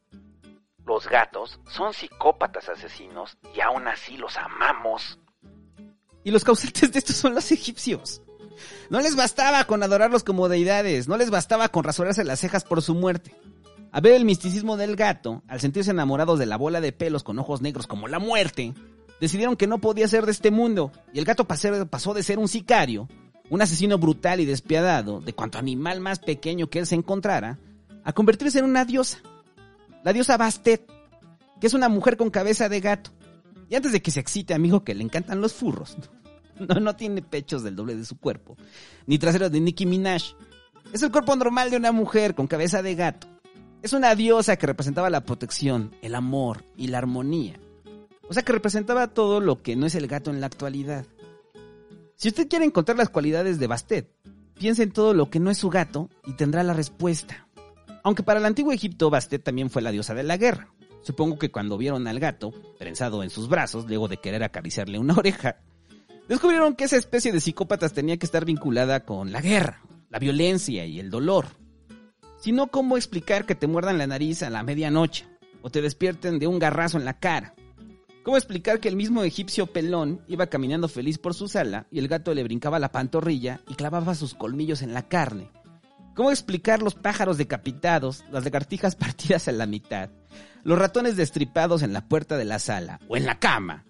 Los 0.86 1.08
gatos 1.08 1.60
son 1.70 1.94
psicópatas 1.94 2.68
asesinos 2.70 3.38
y 3.56 3.62
aún 3.62 3.88
así 3.88 4.18
los 4.18 4.36
amamos. 4.38 5.20
Y 6.24 6.32
los 6.32 6.44
causantes 6.44 6.92
de 6.92 7.00
esto 7.00 7.14
son 7.14 7.36
los 7.36 7.52
egipcios. 7.52 8.22
No 8.90 9.00
les 9.00 9.16
bastaba 9.16 9.64
con 9.66 9.82
adorarlos 9.84 10.24
como 10.24 10.50
deidades, 10.50 11.08
no 11.08 11.18
les 11.18 11.30
bastaba 11.30 11.70
con 11.70 11.84
rasurarse 11.84 12.24
las 12.24 12.40
cejas 12.40 12.64
por 12.64 12.82
su 12.82 12.96
muerte. 12.96 13.36
A 13.92 14.02
ver 14.02 14.14
el 14.14 14.26
misticismo 14.26 14.78
del 14.78 14.96
gato, 14.96 15.44
al 15.48 15.60
sentirse 15.60 15.92
enamorados 15.92 16.40
de 16.40 16.46
la 16.46 16.58
bola 16.58 16.82
de 16.82 16.92
pelos 16.92 17.24
con 17.24 17.40
ojos 17.40 17.62
negros 17.62 17.88
como 17.88 18.08
la 18.08 18.20
muerte, 18.20 18.74
decidieron 19.20 19.56
que 19.56 19.68
no 19.68 19.80
podía 19.80 20.08
ser 20.08 20.26
de 20.26 20.32
este 20.32 20.52
mundo, 20.52 20.92
y 21.14 21.20
el 21.20 21.26
gato 21.26 21.46
pasó 21.46 22.14
de 22.14 22.24
ser 22.24 22.40
un 22.40 22.48
sicario, 22.48 23.08
un 23.50 23.62
asesino 23.62 23.98
brutal 23.98 24.40
y 24.40 24.46
despiadado, 24.46 25.20
de 25.20 25.34
cuanto 25.34 25.58
animal 25.58 26.00
más 26.00 26.20
pequeño 26.20 26.70
que 26.70 26.80
él 26.80 26.88
se 26.88 26.96
encontrara, 26.96 27.60
a 28.04 28.14
convertirse 28.14 28.60
en 28.60 28.66
una 28.66 28.86
diosa 28.86 29.20
la 30.03 30.13
diosa 30.13 30.38
Bastet, 30.38 30.89
que 31.60 31.67
es 31.67 31.74
una 31.74 31.89
mujer 31.89 32.17
con 32.17 32.29
cabeza 32.29 32.70
de 32.70 32.79
gato. 32.79 33.12
Y 33.70 33.75
antes 33.75 33.91
de 33.91 34.01
que 34.01 34.12
se 34.12 34.20
excite, 34.20 34.53
amigo, 34.53 34.84
que 34.84 34.96
le 34.96 35.03
encantan 35.03 35.41
los 35.41 35.53
furros, 35.53 35.98
no, 36.60 36.79
no 36.79 36.96
tiene 36.96 37.22
pechos 37.22 37.63
del 37.63 37.75
doble 37.75 37.96
de 37.96 38.05
su 38.05 38.17
cuerpo, 38.17 38.58
ni 39.05 39.17
traseros 39.17 39.51
de 39.51 39.60
Nicki 39.60 39.86
Minaj. 39.86 40.36
Es 40.91 41.03
el 41.03 41.12
cuerpo 41.12 41.36
normal 41.36 41.72
de 41.72 41.77
una 41.77 41.91
mujer 41.91 42.36
con 42.36 42.48
cabeza 42.48 42.81
de 42.81 42.96
gato. 42.96 43.27
Es 43.81 43.93
una 43.93 44.13
diosa 44.13 44.58
que 44.58 44.67
representaba 44.67 45.10
la 45.10 45.24
protección, 45.24 45.96
el 46.01 46.15
amor 46.15 46.63
y 46.75 46.88
la 46.88 47.00
armonía. 47.00 47.60
O 48.27 48.34
sea 48.34 48.43
que 48.43 48.53
representaba 48.53 49.08
todo 49.08 49.41
lo 49.41 49.62
que 49.62 49.75
no 49.75 49.86
es 49.86 49.96
el 49.96 50.08
gato 50.08 50.29
en 50.29 50.39
la 50.39 50.48
actualidad. 50.48 51.05
Si 52.15 52.27
usted 52.27 52.48
quiere 52.48 52.65
encontrar 52.65 52.98
las 52.98 53.10
cualidades 53.10 53.58
de 53.58 53.67
Bastet, 53.67 54.10
piense 54.53 54.84
en 54.84 54.91
todo 54.91 55.13
lo 55.13 55.29
que 55.29 55.39
no 55.39 55.50
es 55.50 55.58
su 55.58 55.70
gato 55.70 56.10
y 56.25 56.34
tendrá 56.34 56.63
la 56.63 56.74
respuesta. 56.74 57.48
Aunque 58.03 58.24
para 58.24 58.39
el 58.39 58.46
antiguo 58.46 58.72
Egipto 58.72 59.10
Bastet 59.10 59.43
también 59.43 59.70
fue 59.70 59.81
la 59.81 59.91
diosa 59.91 60.13
de 60.13 60.24
la 60.24 60.38
guerra. 60.38 60.74
Supongo 61.03 61.38
que 61.39 61.51
cuando 61.51 61.77
vieron 61.77 62.08
al 62.08 62.20
gato, 62.20 62.51
prensado 62.77 63.24
en 63.24 63.29
sus 63.29 63.48
brazos, 63.48 63.86
luego 63.88 64.08
de 64.08 64.17
querer 64.17 64.43
acariciarle 64.43 65.00
una 65.00 65.15
oreja, 65.15 65.58
Descubrieron 66.31 66.75
que 66.75 66.86
esa 66.86 66.96
especie 66.96 67.34
de 67.34 67.41
psicópatas 67.41 67.91
tenía 67.91 68.15
que 68.15 68.25
estar 68.25 68.46
vinculada 68.46 69.01
con 69.01 69.34
la 69.34 69.41
guerra, 69.41 69.81
la 70.10 70.17
violencia 70.17 70.86
y 70.86 70.98
el 70.98 71.10
dolor. 71.10 71.48
Si 72.39 72.53
no, 72.53 72.67
¿cómo 72.67 72.96
explicar 72.96 73.46
que 73.46 73.53
te 73.53 73.67
muerdan 73.67 73.98
la 73.98 74.08
nariz 74.08 74.41
a 74.41 74.50
la 74.50 74.63
medianoche 74.63 75.27
o 75.62 75.70
te 75.70 75.81
despierten 75.81 76.39
de 76.39 76.48
un 76.48 76.58
garrazo 76.58 76.98
en 76.98 77.03
la 77.03 77.20
cara? 77.20 77.53
¿Cómo 78.24 78.38
explicar 78.38 78.79
que 78.79 78.88
el 78.88 78.96
mismo 78.96 79.24
egipcio 79.24 79.67
pelón 79.67 80.22
iba 80.29 80.48
caminando 80.48 80.88
feliz 80.88 81.17
por 81.17 81.34
su 81.34 81.50
sala 81.50 81.88
y 81.91 82.00
el 82.00 82.08
gato 82.08 82.34
le 82.34 82.46
brincaba 82.46 82.79
la 82.79 82.93
pantorrilla 82.93 83.60
y 83.67 83.74
clavaba 83.74 84.15
sus 84.15 84.34
colmillos 84.34 84.84
en 84.84 84.93
la 84.93 85.10
carne? 85.10 85.50
¿Cómo 86.15 86.32
explicar 86.32 86.82
los 86.82 86.96
pájaros 86.96 87.38
decapitados, 87.38 88.24
las 88.32 88.44
lagartijas 88.44 88.96
partidas 88.98 89.48
a 89.48 89.51
la 89.51 89.65
mitad, 89.65 90.10
los 90.63 90.77
ratones 90.77 91.15
destripados 91.15 91.82
en 91.82 91.94
la 91.94 92.08
puerta 92.08 92.38
de 92.38 92.46
la 92.46 92.60
sala 92.60 93.00
o 93.08 93.18
en 93.18 93.25
la 93.25 93.39
cama? 93.39 93.86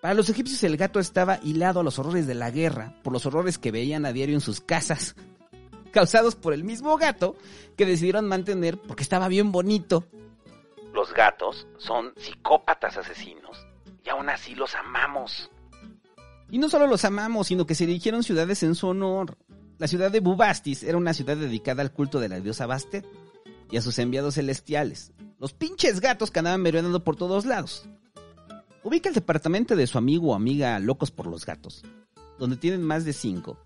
Para 0.00 0.14
los 0.14 0.28
egipcios 0.28 0.62
el 0.64 0.76
gato 0.76 0.98
estaba 0.98 1.38
hilado 1.42 1.80
a 1.80 1.84
los 1.84 1.98
horrores 1.98 2.26
de 2.26 2.34
la 2.34 2.50
guerra, 2.50 2.94
por 3.02 3.12
los 3.12 3.24
horrores 3.26 3.58
que 3.58 3.70
veían 3.70 4.04
a 4.04 4.12
diario 4.12 4.34
en 4.34 4.40
sus 4.40 4.60
casas, 4.60 5.14
causados 5.92 6.34
por 6.34 6.52
el 6.54 6.64
mismo 6.64 6.96
gato 6.96 7.36
que 7.76 7.86
decidieron 7.86 8.26
mantener 8.26 8.78
porque 8.78 9.02
estaba 9.02 9.28
bien 9.28 9.52
bonito 9.52 10.08
los 10.92 11.12
gatos 11.14 11.66
son 11.78 12.12
psicópatas 12.16 12.96
asesinos 12.96 13.66
y 14.04 14.10
aún 14.10 14.28
así 14.28 14.54
los 14.54 14.74
amamos. 14.74 15.50
Y 16.50 16.58
no 16.58 16.68
solo 16.68 16.86
los 16.86 17.04
amamos, 17.04 17.46
sino 17.46 17.66
que 17.66 17.74
se 17.74 17.86
dirigieron 17.86 18.22
ciudades 18.22 18.62
en 18.62 18.74
su 18.74 18.88
honor. 18.88 19.38
La 19.82 19.88
ciudad 19.88 20.12
de 20.12 20.20
Bubastis 20.20 20.84
era 20.84 20.96
una 20.96 21.12
ciudad 21.12 21.36
dedicada 21.36 21.82
al 21.82 21.90
culto 21.90 22.20
de 22.20 22.28
la 22.28 22.38
diosa 22.38 22.66
Bastet 22.66 23.04
y 23.68 23.76
a 23.76 23.82
sus 23.82 23.98
enviados 23.98 24.36
celestiales, 24.36 25.10
los 25.40 25.54
pinches 25.54 26.00
gatos 26.00 26.30
que 26.30 26.38
andaban 26.38 26.62
merodeando 26.62 27.02
por 27.02 27.16
todos 27.16 27.46
lados. 27.46 27.88
Ubica 28.84 29.08
el 29.08 29.16
departamento 29.16 29.74
de 29.74 29.88
su 29.88 29.98
amigo 29.98 30.28
o 30.28 30.34
amiga 30.36 30.78
Locos 30.78 31.10
por 31.10 31.26
los 31.26 31.44
Gatos, 31.44 31.82
donde 32.38 32.58
tienen 32.58 32.80
más 32.80 33.04
de 33.04 33.12
cinco, 33.12 33.58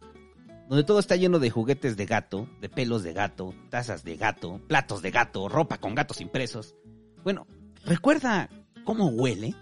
donde 0.70 0.85
todo 0.85 1.00
está 1.00 1.16
lleno 1.16 1.38
de 1.38 1.50
juguetes 1.50 1.99
de 1.99 2.06
gato, 2.06 2.49
de 2.62 2.70
pelos 2.70 3.02
de 3.02 3.12
gato, 3.12 3.52
tazas 3.68 4.02
de 4.02 4.16
gato, 4.16 4.58
platos 4.68 5.02
de 5.02 5.11
gato, 5.11 5.50
ropa 5.50 5.76
con 5.76 5.94
gatos 5.94 6.23
impresos. 6.23 6.75
Bueno, 7.25 7.46
¿recuerda 7.85 8.49
cómo 8.85 9.08
huele? 9.08 9.54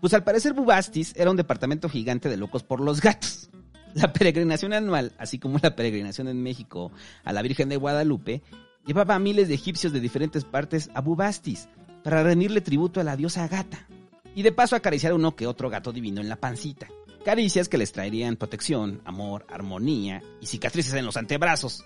Pues 0.00 0.14
al 0.14 0.24
parecer 0.24 0.54
Bubastis 0.54 1.12
era 1.14 1.30
un 1.30 1.36
departamento 1.36 1.90
gigante 1.90 2.30
de 2.30 2.38
locos 2.38 2.62
por 2.62 2.80
los 2.80 3.02
gatos. 3.02 3.47
La 3.94 4.12
peregrinación 4.12 4.72
anual, 4.72 5.12
así 5.18 5.38
como 5.38 5.58
la 5.62 5.74
peregrinación 5.74 6.28
en 6.28 6.42
México 6.42 6.92
a 7.24 7.32
la 7.32 7.42
Virgen 7.42 7.68
de 7.68 7.76
Guadalupe, 7.76 8.42
llevaba 8.86 9.14
a 9.14 9.18
miles 9.18 9.48
de 9.48 9.54
egipcios 9.54 9.92
de 9.92 10.00
diferentes 10.00 10.44
partes 10.44 10.90
a 10.94 11.00
Bubastis 11.00 11.68
para 12.02 12.22
rendirle 12.22 12.60
tributo 12.60 13.00
a 13.00 13.04
la 13.04 13.16
diosa 13.16 13.48
gata. 13.48 13.86
Y 14.34 14.42
de 14.42 14.52
paso 14.52 14.76
acariciar 14.76 15.14
uno 15.14 15.34
que 15.34 15.46
otro 15.46 15.68
gato 15.68 15.92
divino 15.92 16.20
en 16.20 16.28
la 16.28 16.36
pancita. 16.36 16.86
Caricias 17.24 17.68
que 17.68 17.78
les 17.78 17.92
traerían 17.92 18.36
protección, 18.36 19.00
amor, 19.04 19.46
armonía 19.48 20.22
y 20.40 20.46
cicatrices 20.46 20.94
en 20.94 21.04
los 21.04 21.16
antebrazos 21.16 21.84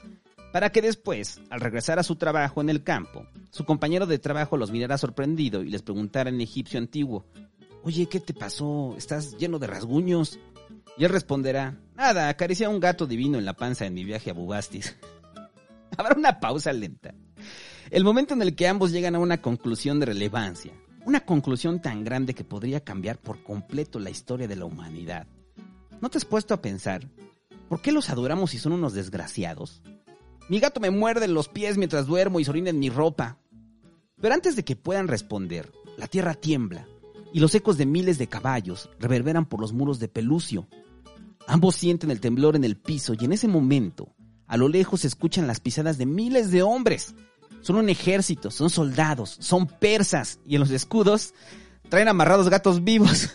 para 0.52 0.70
que 0.70 0.82
después, 0.82 1.40
al 1.48 1.60
regresar 1.60 1.98
a 1.98 2.02
su 2.02 2.16
trabajo 2.16 2.60
en 2.60 2.68
el 2.68 2.82
campo, 2.82 3.26
su 3.50 3.64
compañero 3.64 4.06
de 4.06 4.18
trabajo 4.18 4.58
los 4.58 4.70
mirara 4.70 4.98
sorprendido 4.98 5.62
y 5.62 5.70
les 5.70 5.80
preguntara 5.80 6.28
en 6.28 6.40
egipcio 6.42 6.78
antiguo, 6.78 7.24
Oye, 7.84 8.06
¿qué 8.06 8.20
te 8.20 8.32
pasó? 8.32 8.94
¿Estás 8.96 9.36
lleno 9.38 9.58
de 9.58 9.66
rasguños? 9.66 10.38
Y 10.96 11.04
él 11.04 11.10
responderá, 11.10 11.78
Nada, 11.96 12.28
acaricié 12.28 12.66
a 12.66 12.70
un 12.70 12.80
gato 12.80 13.06
divino 13.06 13.38
en 13.38 13.44
la 13.44 13.54
panza 13.54 13.86
en 13.86 13.94
mi 13.94 14.04
viaje 14.04 14.30
a 14.30 14.34
Bubastis. 14.34 14.96
Habrá 15.96 16.16
una 16.16 16.40
pausa 16.40 16.72
lenta. 16.72 17.14
El 17.90 18.04
momento 18.04 18.34
en 18.34 18.42
el 18.42 18.54
que 18.54 18.66
ambos 18.66 18.92
llegan 18.92 19.14
a 19.14 19.18
una 19.18 19.42
conclusión 19.42 20.00
de 20.00 20.06
relevancia, 20.06 20.72
una 21.04 21.20
conclusión 21.20 21.80
tan 21.82 22.04
grande 22.04 22.34
que 22.34 22.44
podría 22.44 22.80
cambiar 22.80 23.18
por 23.18 23.42
completo 23.42 23.98
la 23.98 24.10
historia 24.10 24.48
de 24.48 24.56
la 24.56 24.64
humanidad. 24.64 25.26
¿No 26.00 26.08
te 26.08 26.18
has 26.18 26.24
puesto 26.24 26.54
a 26.54 26.62
pensar, 26.62 27.06
¿por 27.68 27.82
qué 27.82 27.92
los 27.92 28.10
adoramos 28.10 28.50
si 28.50 28.58
son 28.58 28.72
unos 28.72 28.94
desgraciados? 28.94 29.82
Mi 30.48 30.58
gato 30.58 30.80
me 30.80 30.90
muerde 30.90 31.28
los 31.28 31.48
pies 31.48 31.78
mientras 31.78 32.06
duermo 32.06 32.40
y 32.40 32.44
se 32.44 32.50
orina 32.50 32.70
en 32.70 32.78
mi 32.78 32.90
ropa. 32.90 33.38
Pero 34.20 34.34
antes 34.34 34.56
de 34.56 34.64
que 34.64 34.76
puedan 34.76 35.08
responder, 35.08 35.70
la 35.96 36.06
tierra 36.06 36.34
tiembla 36.34 36.86
y 37.32 37.40
los 37.40 37.54
ecos 37.54 37.78
de 37.78 37.86
miles 37.86 38.18
de 38.18 38.26
caballos 38.26 38.90
reverberan 38.98 39.46
por 39.46 39.60
los 39.60 39.72
muros 39.72 39.98
de 39.98 40.08
Pelucio. 40.08 40.66
Ambos 41.46 41.76
sienten 41.76 42.10
el 42.10 42.20
temblor 42.20 42.56
en 42.56 42.64
el 42.64 42.76
piso 42.76 43.14
y 43.18 43.24
en 43.24 43.32
ese 43.32 43.48
momento, 43.48 44.14
a 44.46 44.56
lo 44.56 44.68
lejos 44.68 45.00
se 45.00 45.06
escuchan 45.06 45.46
las 45.46 45.60
pisadas 45.60 45.98
de 45.98 46.06
miles 46.06 46.50
de 46.50 46.62
hombres. 46.62 47.14
Son 47.62 47.76
un 47.76 47.88
ejército, 47.88 48.50
son 48.50 48.70
soldados, 48.70 49.36
son 49.40 49.66
persas 49.66 50.40
y 50.46 50.54
en 50.54 50.60
los 50.60 50.70
escudos 50.70 51.34
traen 51.88 52.08
amarrados 52.08 52.48
gatos 52.48 52.84
vivos. 52.84 53.30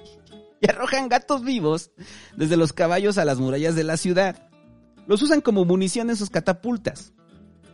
y 0.60 0.70
arrojan 0.70 1.08
gatos 1.08 1.42
vivos 1.42 1.90
desde 2.36 2.56
los 2.56 2.72
caballos 2.72 3.18
a 3.18 3.24
las 3.24 3.38
murallas 3.38 3.74
de 3.74 3.84
la 3.84 3.96
ciudad. 3.96 4.48
Los 5.06 5.22
usan 5.22 5.40
como 5.40 5.64
munición 5.64 6.10
en 6.10 6.16
sus 6.16 6.30
catapultas. 6.30 7.12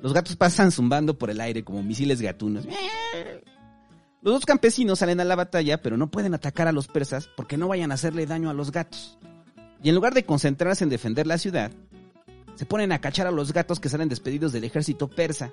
Los 0.02 0.12
gatos 0.12 0.36
pasan 0.36 0.72
zumbando 0.72 1.16
por 1.16 1.30
el 1.30 1.40
aire 1.40 1.64
como 1.64 1.82
misiles 1.82 2.20
gatunos. 2.20 2.66
Los 4.20 4.34
dos 4.34 4.46
campesinos 4.46 4.98
salen 4.98 5.20
a 5.20 5.24
la 5.24 5.36
batalla, 5.36 5.80
pero 5.80 5.96
no 5.96 6.10
pueden 6.10 6.34
atacar 6.34 6.68
a 6.68 6.72
los 6.72 6.88
persas 6.88 7.28
porque 7.36 7.56
no 7.56 7.68
vayan 7.68 7.90
a 7.90 7.94
hacerle 7.94 8.26
daño 8.26 8.50
a 8.50 8.54
los 8.54 8.70
gatos. 8.72 9.18
Y 9.82 9.88
en 9.88 9.94
lugar 9.94 10.14
de 10.14 10.24
concentrarse 10.24 10.84
en 10.84 10.90
defender 10.90 11.26
la 11.26 11.38
ciudad, 11.38 11.72
se 12.54 12.66
ponen 12.66 12.92
a 12.92 13.00
cachar 13.00 13.26
a 13.26 13.30
los 13.30 13.52
gatos 13.52 13.80
que 13.80 13.88
salen 13.88 14.08
despedidos 14.08 14.52
del 14.52 14.64
ejército 14.64 15.08
persa. 15.08 15.52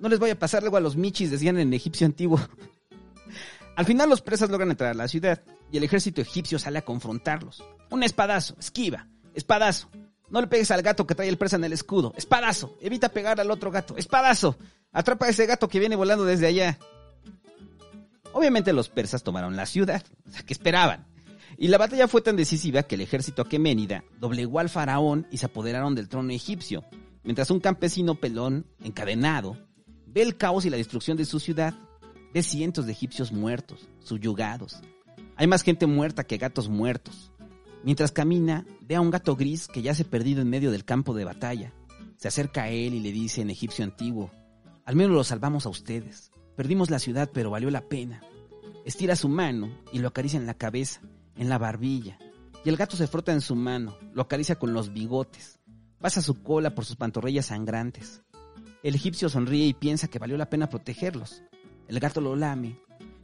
No 0.00 0.08
les 0.08 0.18
voy 0.18 0.30
a 0.30 0.38
pasar 0.38 0.62
luego 0.62 0.76
a 0.76 0.80
los 0.80 0.96
michis, 0.96 1.30
decían 1.30 1.58
en 1.58 1.72
egipcio 1.72 2.06
antiguo. 2.06 2.40
Al 3.76 3.86
final 3.86 4.08
los 4.08 4.22
persas 4.22 4.50
logran 4.50 4.70
entrar 4.70 4.90
a 4.90 4.94
la 4.94 5.08
ciudad 5.08 5.42
y 5.70 5.76
el 5.76 5.84
ejército 5.84 6.20
egipcio 6.20 6.58
sale 6.58 6.78
a 6.78 6.84
confrontarlos. 6.84 7.62
Un 7.90 8.02
espadazo, 8.02 8.56
esquiva, 8.58 9.06
espadazo, 9.34 9.90
no 10.28 10.40
le 10.40 10.46
pegues 10.48 10.70
al 10.70 10.82
gato 10.82 11.06
que 11.06 11.14
trae 11.14 11.28
el 11.28 11.38
presa 11.38 11.56
en 11.56 11.64
el 11.64 11.72
escudo. 11.72 12.12
Espadazo. 12.16 12.76
Evita 12.80 13.08
pegar 13.10 13.40
al 13.40 13.50
otro 13.50 13.70
gato. 13.70 13.96
Espadazo. 13.96 14.56
Atrapa 14.92 15.26
a 15.26 15.28
ese 15.28 15.46
gato 15.46 15.68
que 15.68 15.78
viene 15.78 15.94
volando 15.96 16.24
desde 16.24 16.46
allá. 16.46 16.78
Obviamente 18.32 18.72
los 18.72 18.88
persas 18.88 19.22
tomaron 19.22 19.56
la 19.56 19.66
ciudad. 19.66 20.02
O 20.26 20.30
sea, 20.30 20.42
¿qué 20.42 20.52
esperaban? 20.52 21.06
Y 21.58 21.68
la 21.68 21.78
batalla 21.78 22.06
fue 22.06 22.20
tan 22.20 22.36
decisiva 22.36 22.82
que 22.82 22.96
el 22.96 23.00
ejército 23.00 23.42
aqueménida 23.42 24.04
doblegó 24.20 24.58
al 24.58 24.68
faraón 24.68 25.26
y 25.30 25.38
se 25.38 25.46
apoderaron 25.46 25.94
del 25.94 26.08
trono 26.08 26.30
egipcio, 26.30 26.84
mientras 27.24 27.50
un 27.50 27.60
campesino 27.60 28.14
pelón, 28.14 28.66
encadenado, 28.82 29.56
ve 30.06 30.22
el 30.22 30.36
caos 30.36 30.66
y 30.66 30.70
la 30.70 30.76
destrucción 30.76 31.16
de 31.16 31.24
su 31.24 31.40
ciudad, 31.40 31.74
ve 32.34 32.42
cientos 32.42 32.86
de 32.86 32.92
egipcios 32.92 33.32
muertos, 33.32 33.88
subyugados. 34.00 34.82
Hay 35.36 35.46
más 35.46 35.62
gente 35.62 35.86
muerta 35.86 36.24
que 36.24 36.36
gatos 36.38 36.68
muertos. 36.68 37.32
Mientras 37.84 38.12
camina, 38.12 38.66
ve 38.80 38.96
a 38.96 39.00
un 39.00 39.10
gato 39.10 39.36
gris 39.36 39.68
que 39.68 39.82
yace 39.82 40.04
perdido 40.04 40.42
en 40.42 40.50
medio 40.50 40.70
del 40.70 40.84
campo 40.84 41.14
de 41.14 41.24
batalla. 41.24 41.72
Se 42.16 42.28
acerca 42.28 42.64
a 42.64 42.70
él 42.70 42.94
y 42.94 43.00
le 43.00 43.12
dice 43.12 43.42
en 43.42 43.50
egipcio 43.50 43.84
antiguo, 43.84 44.30
al 44.84 44.96
menos 44.96 45.12
lo 45.12 45.24
salvamos 45.24 45.66
a 45.66 45.68
ustedes. 45.68 46.30
Perdimos 46.56 46.90
la 46.90 46.98
ciudad, 46.98 47.30
pero 47.32 47.50
valió 47.50 47.70
la 47.70 47.82
pena. 47.82 48.22
Estira 48.84 49.16
su 49.16 49.28
mano 49.28 49.70
y 49.92 49.98
lo 49.98 50.08
acaricia 50.08 50.38
en 50.38 50.46
la 50.46 50.54
cabeza, 50.54 51.00
en 51.36 51.48
la 51.48 51.58
barbilla. 51.58 52.18
Y 52.64 52.68
el 52.68 52.76
gato 52.76 52.96
se 52.96 53.06
frota 53.06 53.32
en 53.32 53.40
su 53.40 53.54
mano, 53.54 53.96
lo 54.12 54.22
acaricia 54.22 54.58
con 54.58 54.72
los 54.72 54.92
bigotes. 54.92 55.58
Pasa 56.00 56.20
su 56.20 56.42
cola 56.42 56.74
por 56.74 56.84
sus 56.84 56.96
pantorrillas 56.96 57.46
sangrantes. 57.46 58.22
El 58.82 58.94
egipcio 58.94 59.28
sonríe 59.28 59.66
y 59.66 59.74
piensa 59.74 60.08
que 60.08 60.18
valió 60.18 60.36
la 60.36 60.50
pena 60.50 60.68
protegerlos. 60.68 61.42
El 61.88 62.00
gato 62.00 62.20
lo 62.20 62.36
lame, 62.36 62.78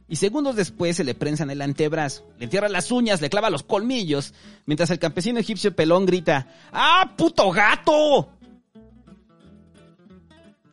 y 0.07 0.17
segundos 0.17 0.55
después 0.55 0.97
se 0.97 1.03
le 1.03 1.15
prensa 1.15 1.43
en 1.43 1.49
el 1.49 1.61
antebrazo, 1.61 2.27
le 2.37 2.45
entierra 2.45 2.69
las 2.69 2.91
uñas, 2.91 3.21
le 3.21 3.29
clava 3.29 3.49
los 3.49 3.63
colmillos, 3.63 4.33
mientras 4.65 4.89
el 4.89 4.99
campesino 4.99 5.39
egipcio 5.39 5.75
pelón 5.75 6.05
grita, 6.05 6.47
¡Ah, 6.71 7.13
puto 7.17 7.49
gato! 7.51 8.29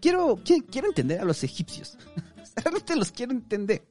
Quiero, 0.00 0.38
quiero, 0.44 0.88
entender 0.88 1.20
a 1.20 1.24
los 1.24 1.44
egipcios. 1.44 1.96
Realmente 2.56 2.96
los 2.96 3.12
quiero 3.12 3.32
entender. 3.32 3.86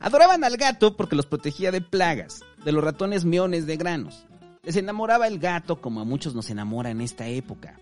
Adoraban 0.00 0.44
al 0.44 0.56
gato 0.56 0.96
porque 0.96 1.16
los 1.16 1.26
protegía 1.26 1.72
de 1.72 1.80
plagas, 1.80 2.42
de 2.64 2.72
los 2.72 2.82
ratones 2.82 3.24
meones 3.24 3.66
de 3.66 3.76
granos. 3.76 4.26
Les 4.62 4.76
enamoraba 4.76 5.26
el 5.26 5.38
gato 5.38 5.80
como 5.80 6.00
a 6.00 6.04
muchos 6.04 6.34
nos 6.34 6.50
enamora 6.50 6.90
en 6.90 7.00
esta 7.00 7.26
época. 7.28 7.80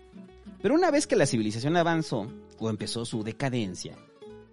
Pero 0.61 0.75
una 0.75 0.91
vez 0.91 1.07
que 1.07 1.15
la 1.15 1.25
civilización 1.25 1.77
avanzó 1.77 2.31
o 2.59 2.69
empezó 2.69 3.05
su 3.05 3.23
decadencia, 3.23 3.95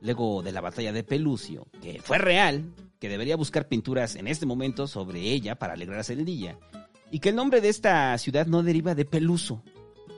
luego 0.00 0.42
de 0.42 0.52
la 0.52 0.60
batalla 0.60 0.92
de 0.92 1.04
Pelucio, 1.04 1.66
que 1.80 2.00
fue 2.02 2.18
real, 2.18 2.64
que 2.98 3.08
debería 3.08 3.36
buscar 3.36 3.68
pinturas 3.68 4.16
en 4.16 4.28
este 4.28 4.46
momento 4.46 4.86
sobre 4.86 5.20
ella 5.20 5.56
para 5.56 5.74
alegrarse 5.74 6.12
el 6.12 6.24
día, 6.24 6.58
y 7.10 7.20
que 7.20 7.30
el 7.30 7.36
nombre 7.36 7.60
de 7.60 7.68
esta 7.68 8.16
ciudad 8.18 8.46
no 8.46 8.62
deriva 8.62 8.94
de 8.94 9.04
Peluso. 9.04 9.62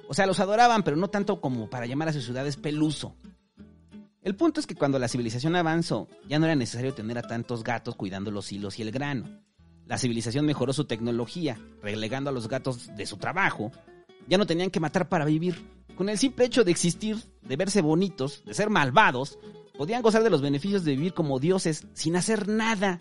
O 0.08 0.14
sea, 0.14 0.26
los 0.26 0.40
adoraban, 0.40 0.82
pero 0.82 0.96
no 0.96 1.08
tanto 1.08 1.40
como 1.40 1.68
para 1.68 1.86
llamar 1.86 2.08
a 2.08 2.12
sus 2.12 2.24
ciudades 2.24 2.56
Peluso. 2.56 3.14
El 4.22 4.34
punto 4.34 4.58
es 4.58 4.66
que 4.66 4.74
cuando 4.74 4.98
la 4.98 5.08
civilización 5.08 5.54
avanzó, 5.54 6.08
ya 6.28 6.38
no 6.38 6.46
era 6.46 6.56
necesario 6.56 6.94
tener 6.94 7.16
a 7.18 7.22
tantos 7.22 7.62
gatos 7.62 7.94
cuidando 7.94 8.32
los 8.32 8.50
hilos 8.50 8.78
y 8.78 8.82
el 8.82 8.90
grano. 8.90 9.40
La 9.86 9.98
civilización 9.98 10.44
mejoró 10.44 10.72
su 10.72 10.84
tecnología, 10.84 11.58
relegando 11.82 12.30
a 12.30 12.32
los 12.32 12.48
gatos 12.48 12.94
de 12.96 13.06
su 13.06 13.18
trabajo. 13.18 13.70
Ya 14.28 14.36
no 14.36 14.46
tenían 14.46 14.70
que 14.70 14.80
matar 14.80 15.08
para 15.08 15.24
vivir. 15.24 15.64
Con 15.96 16.08
el 16.08 16.18
simple 16.18 16.44
hecho 16.44 16.64
de 16.64 16.72
existir, 16.72 17.16
de 17.42 17.56
verse 17.56 17.80
bonitos, 17.80 18.44
de 18.44 18.52
ser 18.52 18.68
malvados, 18.68 19.38
podían 19.78 20.02
gozar 20.02 20.22
de 20.24 20.30
los 20.30 20.42
beneficios 20.42 20.84
de 20.84 20.96
vivir 20.96 21.14
como 21.14 21.38
dioses 21.38 21.86
sin 21.94 22.16
hacer 22.16 22.48
nada. 22.48 22.98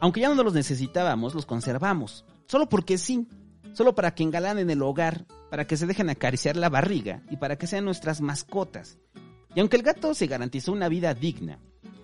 Aunque 0.00 0.20
ya 0.20 0.34
no 0.34 0.42
los 0.42 0.54
necesitábamos, 0.54 1.34
los 1.34 1.46
conservamos. 1.46 2.24
Solo 2.46 2.68
porque 2.68 2.98
sí. 2.98 3.28
Solo 3.72 3.94
para 3.94 4.14
que 4.14 4.24
engalanen 4.24 4.68
el 4.68 4.82
hogar, 4.82 5.24
para 5.48 5.66
que 5.66 5.76
se 5.76 5.86
dejen 5.86 6.10
acariciar 6.10 6.56
la 6.56 6.68
barriga 6.68 7.22
y 7.30 7.36
para 7.36 7.56
que 7.56 7.66
sean 7.66 7.84
nuestras 7.84 8.20
mascotas. 8.20 8.98
Y 9.54 9.60
aunque 9.60 9.76
el 9.76 9.82
gato 9.82 10.14
se 10.14 10.26
garantizó 10.26 10.72
una 10.72 10.88
vida 10.88 11.14
digna, 11.14 11.58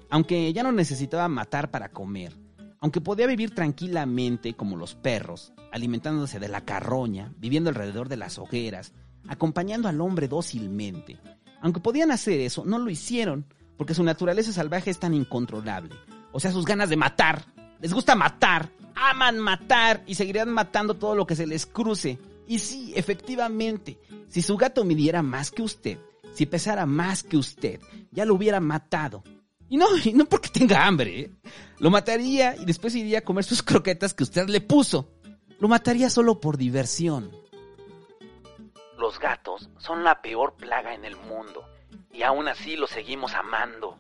aunque 0.08 0.50
ya 0.52 0.62
no 0.62 0.72
necesitaba 0.72 1.28
matar 1.28 1.70
para 1.70 1.90
comer, 1.90 2.34
aunque 2.80 3.00
podía 3.00 3.26
vivir 3.26 3.54
tranquilamente 3.54 4.54
como 4.54 4.76
los 4.76 4.94
perros, 4.94 5.52
alimentándose 5.72 6.38
de 6.38 6.48
la 6.48 6.64
carroña, 6.64 7.32
viviendo 7.38 7.70
alrededor 7.70 8.08
de 8.08 8.16
las 8.16 8.38
hogueras, 8.38 8.92
acompañando 9.28 9.88
al 9.88 10.00
hombre 10.00 10.28
dócilmente, 10.28 11.18
aunque 11.60 11.80
podían 11.80 12.10
hacer 12.10 12.40
eso, 12.40 12.64
no 12.64 12.78
lo 12.78 12.90
hicieron, 12.90 13.46
porque 13.76 13.94
su 13.94 14.02
naturaleza 14.02 14.52
salvaje 14.52 14.90
es 14.90 14.98
tan 14.98 15.14
incontrolable. 15.14 15.94
O 16.32 16.40
sea, 16.40 16.52
sus 16.52 16.64
ganas 16.64 16.88
de 16.88 16.96
matar. 16.96 17.46
Les 17.80 17.92
gusta 17.92 18.14
matar, 18.14 18.70
aman 18.94 19.38
matar 19.38 20.02
y 20.06 20.14
seguirían 20.14 20.50
matando 20.50 20.94
todo 20.94 21.14
lo 21.14 21.26
que 21.26 21.36
se 21.36 21.46
les 21.46 21.66
cruce. 21.66 22.18
Y 22.46 22.58
sí, 22.58 22.92
efectivamente, 22.96 23.98
si 24.28 24.42
su 24.42 24.56
gato 24.56 24.84
midiera 24.84 25.22
más 25.22 25.50
que 25.50 25.62
usted, 25.62 25.98
si 26.32 26.46
pesara 26.46 26.86
más 26.86 27.22
que 27.22 27.36
usted, 27.36 27.80
ya 28.10 28.24
lo 28.24 28.34
hubiera 28.34 28.60
matado. 28.60 29.22
Y 29.68 29.76
no, 29.76 29.86
y 30.02 30.12
no 30.12 30.24
porque 30.24 30.48
tenga 30.48 30.86
hambre, 30.86 31.20
¿eh? 31.20 31.30
lo 31.78 31.90
mataría 31.90 32.56
y 32.56 32.64
después 32.64 32.94
iría 32.94 33.18
a 33.18 33.22
comer 33.22 33.44
sus 33.44 33.62
croquetas 33.62 34.14
que 34.14 34.24
usted 34.24 34.48
le 34.48 34.60
puso. 34.60 35.12
Lo 35.60 35.68
mataría 35.68 36.08
solo 36.08 36.40
por 36.40 36.56
diversión. 36.56 37.30
Los 38.98 39.18
gatos 39.18 39.68
son 39.78 40.04
la 40.04 40.22
peor 40.22 40.54
plaga 40.56 40.94
en 40.94 41.04
el 41.04 41.16
mundo 41.16 41.64
y 42.12 42.22
aún 42.22 42.48
así 42.48 42.76
los 42.76 42.90
seguimos 42.90 43.34
amando. 43.34 43.98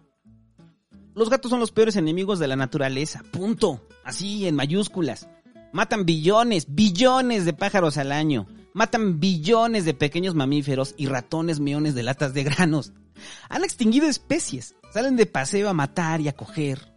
Los 1.14 1.30
gatos 1.30 1.50
son 1.50 1.60
los 1.60 1.72
peores 1.72 1.96
enemigos 1.96 2.38
de 2.38 2.46
la 2.46 2.56
naturaleza, 2.56 3.22
punto. 3.32 3.86
Así, 4.04 4.46
en 4.46 4.54
mayúsculas. 4.54 5.28
Matan 5.72 6.06
billones, 6.06 6.66
billones 6.68 7.44
de 7.44 7.52
pájaros 7.52 7.98
al 7.98 8.12
año. 8.12 8.46
Matan 8.72 9.18
billones 9.18 9.84
de 9.84 9.94
pequeños 9.94 10.34
mamíferos 10.34 10.94
y 10.96 11.06
ratones 11.06 11.58
meones 11.58 11.94
de 11.94 12.04
latas 12.04 12.34
de 12.34 12.44
granos. 12.44 12.92
Han 13.48 13.64
extinguido 13.64 14.06
especies. 14.06 14.74
Salen 14.92 15.16
de 15.16 15.26
paseo 15.26 15.68
a 15.68 15.74
matar 15.74 16.20
y 16.20 16.28
a 16.28 16.36
coger. 16.36 16.92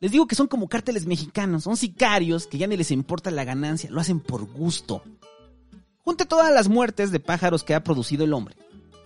Les 0.00 0.12
digo 0.12 0.26
que 0.26 0.34
son 0.34 0.48
como 0.48 0.68
cárteles 0.68 1.06
mexicanos, 1.06 1.64
son 1.64 1.76
sicarios 1.76 2.46
que 2.46 2.58
ya 2.58 2.66
ni 2.66 2.76
les 2.76 2.90
importa 2.90 3.30
la 3.30 3.44
ganancia, 3.44 3.90
lo 3.90 4.00
hacen 4.00 4.20
por 4.20 4.44
gusto. 4.44 5.02
Junte 6.04 6.26
todas 6.26 6.52
las 6.52 6.68
muertes 6.68 7.10
de 7.10 7.20
pájaros 7.20 7.64
que 7.64 7.74
ha 7.74 7.82
producido 7.82 8.24
el 8.24 8.34
hombre. 8.34 8.56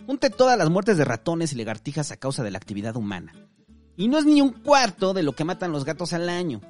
Junte 0.07 0.31
todas 0.31 0.59
las 0.59 0.71
muertes 0.71 0.97
de 0.97 1.05
ratones 1.05 1.53
y 1.53 1.57
lagartijas 1.57 2.11
a 2.11 2.17
causa 2.17 2.43
de 2.43 2.51
la 2.51 2.59
actividad 2.59 2.97
humana. 2.97 3.33
Y 3.97 4.09
no 4.09 4.19
es 4.19 4.25
ni 4.25 4.41
un 4.41 4.51
cuarto 4.51 5.15
de 5.15 5.23
lo 5.23 5.35
que 5.35 5.45
matan 5.45 5.71
los 5.71 5.85
gatos 5.85 6.13
al 6.13 6.29
año. 6.29 6.61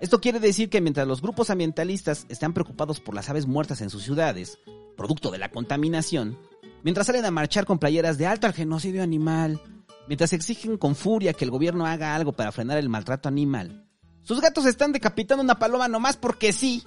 Esto 0.00 0.20
quiere 0.20 0.40
decir 0.40 0.70
que 0.70 0.80
mientras 0.80 1.06
los 1.06 1.20
grupos 1.20 1.50
ambientalistas 1.50 2.26
están 2.28 2.52
preocupados 2.52 3.00
por 3.00 3.14
las 3.14 3.28
aves 3.28 3.46
muertas 3.46 3.80
en 3.80 3.90
sus 3.90 4.02
ciudades, 4.02 4.58
producto 4.96 5.30
de 5.30 5.38
la 5.38 5.50
contaminación, 5.50 6.38
mientras 6.86 7.08
salen 7.08 7.24
a 7.24 7.32
marchar 7.32 7.66
con 7.66 7.80
playeras 7.80 8.16
de 8.16 8.28
alto 8.28 8.46
al 8.46 8.52
genocidio 8.52 9.02
animal, 9.02 9.60
mientras 10.06 10.32
exigen 10.32 10.78
con 10.78 10.94
furia 10.94 11.32
que 11.32 11.44
el 11.44 11.50
gobierno 11.50 11.84
haga 11.84 12.14
algo 12.14 12.32
para 12.32 12.52
frenar 12.52 12.78
el 12.78 12.88
maltrato 12.88 13.28
animal, 13.28 13.88
sus 14.22 14.40
gatos 14.40 14.66
están 14.66 14.92
decapitando 14.92 15.42
una 15.42 15.58
paloma 15.58 15.88
nomás 15.88 16.16
porque 16.16 16.52
sí. 16.52 16.84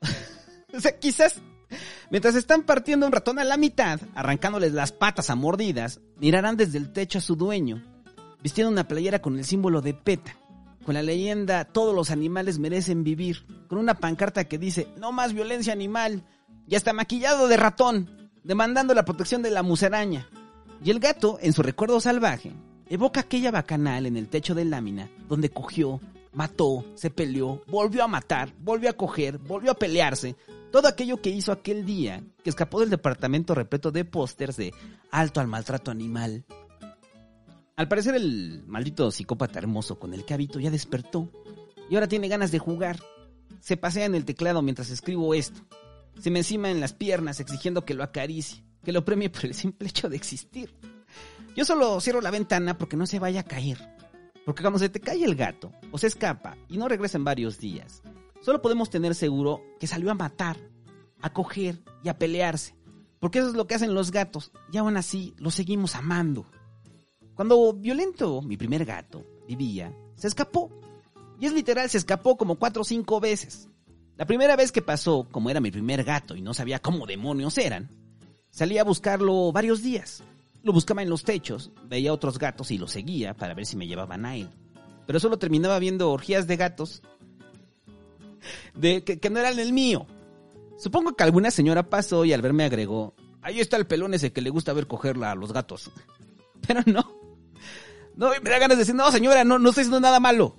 o 0.72 0.80
sea, 0.80 0.96
quizás 1.00 1.42
Mientras 2.10 2.36
están 2.36 2.62
partiendo 2.62 3.06
un 3.06 3.12
ratón 3.12 3.38
a 3.38 3.44
la 3.44 3.56
mitad, 3.56 3.98
arrancándoles 4.14 4.72
las 4.72 4.92
patas 4.92 5.30
a 5.30 5.34
mordidas, 5.34 6.00
mirarán 6.18 6.56
desde 6.56 6.78
el 6.78 6.92
techo 6.92 7.18
a 7.18 7.22
su 7.22 7.34
dueño, 7.34 7.82
vistiendo 8.40 8.70
una 8.70 8.86
playera 8.86 9.20
con 9.20 9.36
el 9.36 9.44
símbolo 9.44 9.80
de 9.80 9.94
PETA, 9.94 10.36
con 10.84 10.94
la 10.94 11.02
leyenda 11.02 11.64
Todos 11.64 11.94
los 11.94 12.10
animales 12.10 12.60
merecen 12.60 13.02
vivir, 13.02 13.46
con 13.66 13.78
una 13.78 13.94
pancarta 13.94 14.44
que 14.44 14.58
dice 14.58 14.86
No 14.96 15.10
más 15.10 15.32
violencia 15.32 15.72
animal, 15.72 16.24
y 16.68 16.76
hasta 16.76 16.92
maquillado 16.92 17.48
de 17.48 17.56
ratón, 17.56 18.21
demandando 18.44 18.94
la 18.94 19.04
protección 19.04 19.42
de 19.42 19.50
la 19.50 19.62
musaraña. 19.62 20.28
Y 20.84 20.90
el 20.90 20.98
gato, 20.98 21.38
en 21.40 21.52
su 21.52 21.62
recuerdo 21.62 22.00
salvaje, 22.00 22.52
evoca 22.88 23.20
aquella 23.20 23.50
bacanal 23.50 24.06
en 24.06 24.16
el 24.16 24.28
techo 24.28 24.54
de 24.54 24.64
lámina, 24.64 25.10
donde 25.28 25.50
cogió, 25.50 26.00
mató, 26.32 26.84
se 26.94 27.10
peleó, 27.10 27.62
volvió 27.68 28.04
a 28.04 28.08
matar, 28.08 28.52
volvió 28.58 28.90
a 28.90 28.94
coger, 28.94 29.38
volvió 29.38 29.70
a 29.70 29.76
pelearse, 29.76 30.36
todo 30.72 30.88
aquello 30.88 31.20
que 31.20 31.30
hizo 31.30 31.52
aquel 31.52 31.84
día, 31.84 32.24
que 32.42 32.50
escapó 32.50 32.80
del 32.80 32.90
departamento 32.90 33.54
repleto 33.54 33.92
de 33.92 34.04
pósters 34.04 34.56
de 34.56 34.72
alto 35.10 35.40
al 35.40 35.46
maltrato 35.46 35.90
animal. 35.90 36.44
Al 37.76 37.88
parecer 37.88 38.14
el 38.14 38.64
maldito 38.66 39.10
psicópata 39.10 39.58
hermoso 39.58 39.98
con 39.98 40.14
el 40.14 40.24
que 40.24 40.34
habito 40.34 40.60
ya 40.60 40.70
despertó 40.70 41.30
y 41.88 41.94
ahora 41.94 42.08
tiene 42.08 42.28
ganas 42.28 42.50
de 42.50 42.58
jugar. 42.58 43.00
Se 43.60 43.76
pasea 43.76 44.06
en 44.06 44.14
el 44.14 44.24
teclado 44.24 44.62
mientras 44.62 44.90
escribo 44.90 45.34
esto. 45.34 45.60
Se 46.18 46.30
me 46.30 46.40
encima 46.40 46.70
en 46.70 46.80
las 46.80 46.92
piernas 46.92 47.40
exigiendo 47.40 47.84
que 47.84 47.94
lo 47.94 48.02
acaricie, 48.02 48.64
que 48.84 48.92
lo 48.92 49.04
premie 49.04 49.30
por 49.30 49.46
el 49.46 49.54
simple 49.54 49.88
hecho 49.88 50.08
de 50.08 50.16
existir. 50.16 50.74
Yo 51.56 51.64
solo 51.64 52.00
cierro 52.00 52.20
la 52.20 52.30
ventana 52.30 52.78
porque 52.78 52.96
no 52.96 53.06
se 53.06 53.18
vaya 53.18 53.40
a 53.40 53.44
caer. 53.44 53.78
Porque 54.44 54.62
cuando 54.62 54.78
se 54.78 54.88
te 54.88 55.00
cae 55.00 55.24
el 55.24 55.36
gato 55.36 55.72
o 55.90 55.98
se 55.98 56.08
escapa 56.08 56.56
y 56.68 56.76
no 56.76 56.88
regresa 56.88 57.16
en 57.16 57.24
varios 57.24 57.58
días, 57.58 58.02
Solo 58.42 58.60
podemos 58.60 58.90
tener 58.90 59.14
seguro 59.14 59.62
que 59.78 59.86
salió 59.86 60.10
a 60.10 60.14
matar, 60.14 60.56
a 61.20 61.32
coger 61.32 61.80
y 62.02 62.08
a 62.08 62.18
pelearse. 62.18 62.74
Porque 63.20 63.38
eso 63.38 63.48
es 63.48 63.54
lo 63.54 63.68
que 63.68 63.76
hacen 63.76 63.94
los 63.94 64.10
gatos. 64.10 64.50
Y 64.72 64.78
aún 64.78 64.96
así 64.96 65.32
los 65.38 65.54
seguimos 65.54 65.94
amando. 65.94 66.46
Cuando 67.34 67.72
Violento, 67.72 68.42
mi 68.42 68.56
primer 68.56 68.84
gato, 68.84 69.24
vivía, 69.46 69.96
se 70.16 70.26
escapó. 70.26 70.72
Y 71.38 71.46
es 71.46 71.52
literal, 71.52 71.88
se 71.88 71.98
escapó 71.98 72.36
como 72.36 72.56
cuatro 72.56 72.82
o 72.82 72.84
cinco 72.84 73.20
veces. 73.20 73.68
La 74.22 74.26
primera 74.26 74.54
vez 74.54 74.70
que 74.70 74.82
pasó, 74.82 75.26
como 75.32 75.50
era 75.50 75.58
mi 75.58 75.72
primer 75.72 76.04
gato 76.04 76.36
y 76.36 76.42
no 76.42 76.54
sabía 76.54 76.78
cómo 76.78 77.06
demonios 77.06 77.58
eran, 77.58 77.90
salí 78.50 78.78
a 78.78 78.84
buscarlo 78.84 79.50
varios 79.50 79.82
días. 79.82 80.22
Lo 80.62 80.72
buscaba 80.72 81.02
en 81.02 81.10
los 81.10 81.24
techos, 81.24 81.72
veía 81.88 82.12
otros 82.12 82.38
gatos 82.38 82.70
y 82.70 82.78
lo 82.78 82.86
seguía 82.86 83.34
para 83.34 83.52
ver 83.54 83.66
si 83.66 83.76
me 83.76 83.88
llevaban 83.88 84.24
a 84.24 84.36
él. 84.36 84.48
Pero 85.08 85.18
solo 85.18 85.40
terminaba 85.40 85.80
viendo 85.80 86.08
orgías 86.12 86.46
de 86.46 86.56
gatos 86.56 87.02
de 88.76 89.02
que, 89.02 89.28
no 89.28 89.40
era 89.40 89.48
el 89.48 89.72
mío. 89.72 90.06
Supongo 90.78 91.16
que 91.16 91.24
alguna 91.24 91.50
señora 91.50 91.90
pasó 91.90 92.24
y 92.24 92.32
al 92.32 92.42
verme 92.42 92.62
agregó, 92.62 93.16
ahí 93.40 93.58
está 93.58 93.76
el 93.76 93.88
pelón 93.88 94.14
ese 94.14 94.32
que 94.32 94.40
le 94.40 94.50
gusta 94.50 94.72
ver 94.72 94.86
cogerla 94.86 95.32
a 95.32 95.34
los 95.34 95.52
gatos. 95.52 95.90
Pero 96.68 96.82
no. 96.86 97.02
No, 98.14 98.30
me 98.40 98.50
da 98.50 98.60
ganas 98.60 98.76
de 98.76 98.82
decir, 98.82 98.94
no 98.94 99.10
señora, 99.10 99.42
no, 99.42 99.58
no 99.58 99.70
estoy 99.70 99.82
haciendo 99.82 99.98
nada 99.98 100.20
malo. 100.20 100.54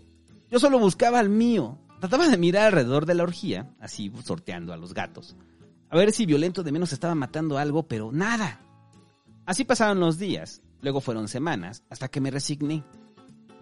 Yo 0.52 0.60
solo 0.60 0.80
buscaba 0.80 1.20
al 1.20 1.30
mío. 1.30 1.80
Trataba 2.04 2.28
de 2.28 2.38
mirar 2.38 2.66
alrededor 2.66 3.06
de 3.06 3.14
la 3.14 3.24
orgía, 3.24 3.70
así 3.80 4.12
sorteando 4.26 4.74
a 4.74 4.78
los 4.78 4.94
gatos. 4.94 5.38
A 5.90 5.96
ver 5.96 6.12
si 6.12 6.26
violento 6.26 6.62
de 6.62 6.74
menos 6.74 6.92
estaba 6.92 7.16
matando 7.16 7.58
algo, 7.58 7.88
pero 7.88 8.12
nada. 8.12 8.60
Así 9.46 9.64
pasaron 9.64 10.02
los 10.02 10.20
días, 10.20 10.62
luego 10.82 11.00
fueron 11.00 11.30
semanas, 11.30 11.82
hasta 11.90 12.10
que 12.10 12.20
me 12.20 12.30
resigné. 12.30 12.84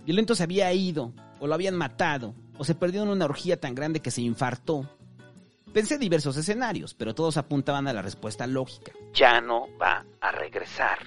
Violento 0.07 0.33
se 0.33 0.41
había 0.41 0.73
ido, 0.73 1.13
o 1.39 1.45
lo 1.45 1.53
habían 1.53 1.75
matado, 1.75 2.33
o 2.57 2.63
se 2.63 2.73
perdió 2.73 3.03
en 3.03 3.09
una 3.09 3.25
orgía 3.25 3.59
tan 3.59 3.75
grande 3.75 3.99
que 3.99 4.09
se 4.09 4.23
infartó. 4.23 4.89
Pensé 5.71 5.99
diversos 5.99 6.35
escenarios, 6.35 6.95
pero 6.95 7.13
todos 7.13 7.37
apuntaban 7.37 7.87
a 7.87 7.93
la 7.93 8.01
respuesta 8.01 8.47
lógica. 8.47 8.91
Ya 9.13 9.39
no 9.39 9.67
va 9.79 10.03
a 10.19 10.31
regresar. 10.31 10.97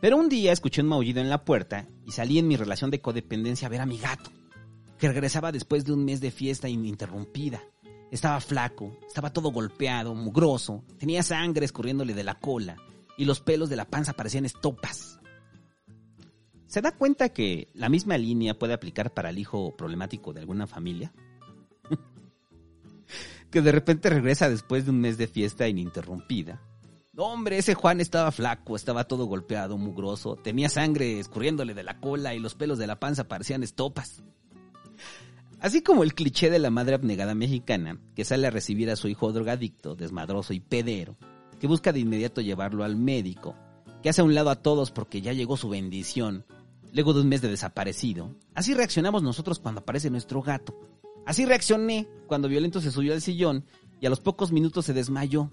Pero 0.00 0.16
un 0.16 0.28
día 0.28 0.52
escuché 0.52 0.82
un 0.82 0.90
maullido 0.90 1.20
en 1.20 1.28
la 1.28 1.44
puerta 1.44 1.88
y 2.06 2.12
salí 2.12 2.38
en 2.38 2.46
mi 2.46 2.54
relación 2.54 2.92
de 2.92 3.00
codependencia 3.00 3.66
a 3.66 3.70
ver 3.70 3.80
a 3.80 3.86
mi 3.86 3.98
gato, 3.98 4.30
que 5.02 5.08
regresaba 5.08 5.50
después 5.50 5.84
de 5.84 5.92
un 5.92 6.04
mes 6.04 6.20
de 6.20 6.30
fiesta 6.30 6.68
ininterrumpida. 6.68 7.60
Estaba 8.12 8.38
flaco, 8.38 8.96
estaba 9.04 9.32
todo 9.32 9.50
golpeado, 9.50 10.14
mugroso, 10.14 10.84
tenía 10.96 11.24
sangre 11.24 11.64
escurriéndole 11.64 12.14
de 12.14 12.22
la 12.22 12.38
cola 12.38 12.76
y 13.18 13.24
los 13.24 13.40
pelos 13.40 13.68
de 13.68 13.74
la 13.74 13.84
panza 13.84 14.12
parecían 14.12 14.44
estopas. 14.44 15.18
¿Se 16.68 16.80
da 16.80 16.92
cuenta 16.92 17.30
que 17.30 17.66
la 17.74 17.88
misma 17.88 18.16
línea 18.16 18.56
puede 18.56 18.74
aplicar 18.74 19.12
para 19.12 19.30
el 19.30 19.40
hijo 19.40 19.76
problemático 19.76 20.32
de 20.32 20.38
alguna 20.38 20.68
familia? 20.68 21.12
que 23.50 23.60
de 23.60 23.72
repente 23.72 24.08
regresa 24.08 24.48
después 24.48 24.84
de 24.84 24.92
un 24.92 25.00
mes 25.00 25.18
de 25.18 25.26
fiesta 25.26 25.66
ininterrumpida. 25.66 26.62
Hombre, 27.16 27.58
ese 27.58 27.74
Juan 27.74 28.00
estaba 28.00 28.30
flaco, 28.30 28.76
estaba 28.76 29.02
todo 29.02 29.24
golpeado, 29.24 29.76
mugroso, 29.78 30.36
tenía 30.36 30.68
sangre 30.68 31.18
escurriéndole 31.18 31.74
de 31.74 31.82
la 31.82 31.98
cola 31.98 32.36
y 32.36 32.38
los 32.38 32.54
pelos 32.54 32.78
de 32.78 32.86
la 32.86 33.00
panza 33.00 33.26
parecían 33.26 33.64
estopas. 33.64 34.22
Así 35.62 35.80
como 35.80 36.02
el 36.02 36.14
cliché 36.14 36.50
de 36.50 36.58
la 36.58 36.70
madre 36.70 36.96
abnegada 36.96 37.36
mexicana, 37.36 37.96
que 38.16 38.24
sale 38.24 38.48
a 38.48 38.50
recibir 38.50 38.90
a 38.90 38.96
su 38.96 39.06
hijo 39.06 39.32
drogadicto, 39.32 39.94
desmadroso 39.94 40.52
y 40.54 40.58
pedero, 40.58 41.16
que 41.60 41.68
busca 41.68 41.92
de 41.92 42.00
inmediato 42.00 42.40
llevarlo 42.40 42.82
al 42.82 42.96
médico, 42.96 43.54
que 44.02 44.08
hace 44.08 44.22
a 44.22 44.24
un 44.24 44.34
lado 44.34 44.50
a 44.50 44.56
todos 44.56 44.90
porque 44.90 45.22
ya 45.22 45.32
llegó 45.32 45.56
su 45.56 45.68
bendición 45.68 46.44
luego 46.92 47.12
de 47.14 47.20
un 47.20 47.28
mes 47.28 47.42
de 47.42 47.48
desaparecido. 47.48 48.34
Así 48.56 48.74
reaccionamos 48.74 49.22
nosotros 49.22 49.60
cuando 49.60 49.82
aparece 49.82 50.10
nuestro 50.10 50.42
gato. 50.42 50.76
Así 51.26 51.46
reaccioné 51.46 52.08
cuando 52.26 52.48
Violento 52.48 52.80
se 52.80 52.90
subió 52.90 53.12
al 53.12 53.22
sillón 53.22 53.64
y 54.00 54.06
a 54.06 54.10
los 54.10 54.18
pocos 54.18 54.50
minutos 54.50 54.84
se 54.84 54.92
desmayó. 54.92 55.48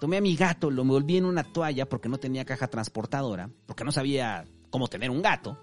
Tomé 0.00 0.16
a 0.16 0.22
mi 0.22 0.34
gato, 0.34 0.70
lo 0.70 0.80
envolví 0.80 1.18
en 1.18 1.26
una 1.26 1.44
toalla 1.44 1.86
porque 1.90 2.08
no 2.08 2.16
tenía 2.16 2.46
caja 2.46 2.68
transportadora, 2.68 3.50
porque 3.66 3.84
no 3.84 3.92
sabía 3.92 4.46
cómo 4.70 4.88
tener 4.88 5.10
un 5.10 5.20
gato. 5.20 5.62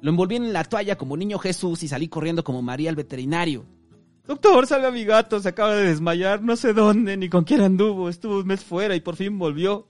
Lo 0.00 0.10
envolví 0.10 0.36
en 0.36 0.52
la 0.52 0.64
toalla 0.64 0.96
como 0.96 1.16
niño 1.16 1.38
Jesús 1.38 1.82
y 1.82 1.88
salí 1.88 2.08
corriendo 2.08 2.44
como 2.44 2.62
María 2.62 2.90
al 2.90 2.96
veterinario. 2.96 3.64
Doctor, 4.26 4.66
salve 4.66 4.88
a 4.88 4.90
mi 4.90 5.04
gato, 5.04 5.40
se 5.40 5.48
acaba 5.48 5.74
de 5.74 5.86
desmayar, 5.86 6.42
no 6.42 6.56
sé 6.56 6.72
dónde 6.72 7.16
ni 7.16 7.28
con 7.28 7.44
quién 7.44 7.60
anduvo, 7.60 8.08
estuvo 8.08 8.38
un 8.38 8.46
mes 8.46 8.64
fuera 8.64 8.96
y 8.96 9.00
por 9.00 9.14
fin 9.16 9.38
volvió. 9.38 9.86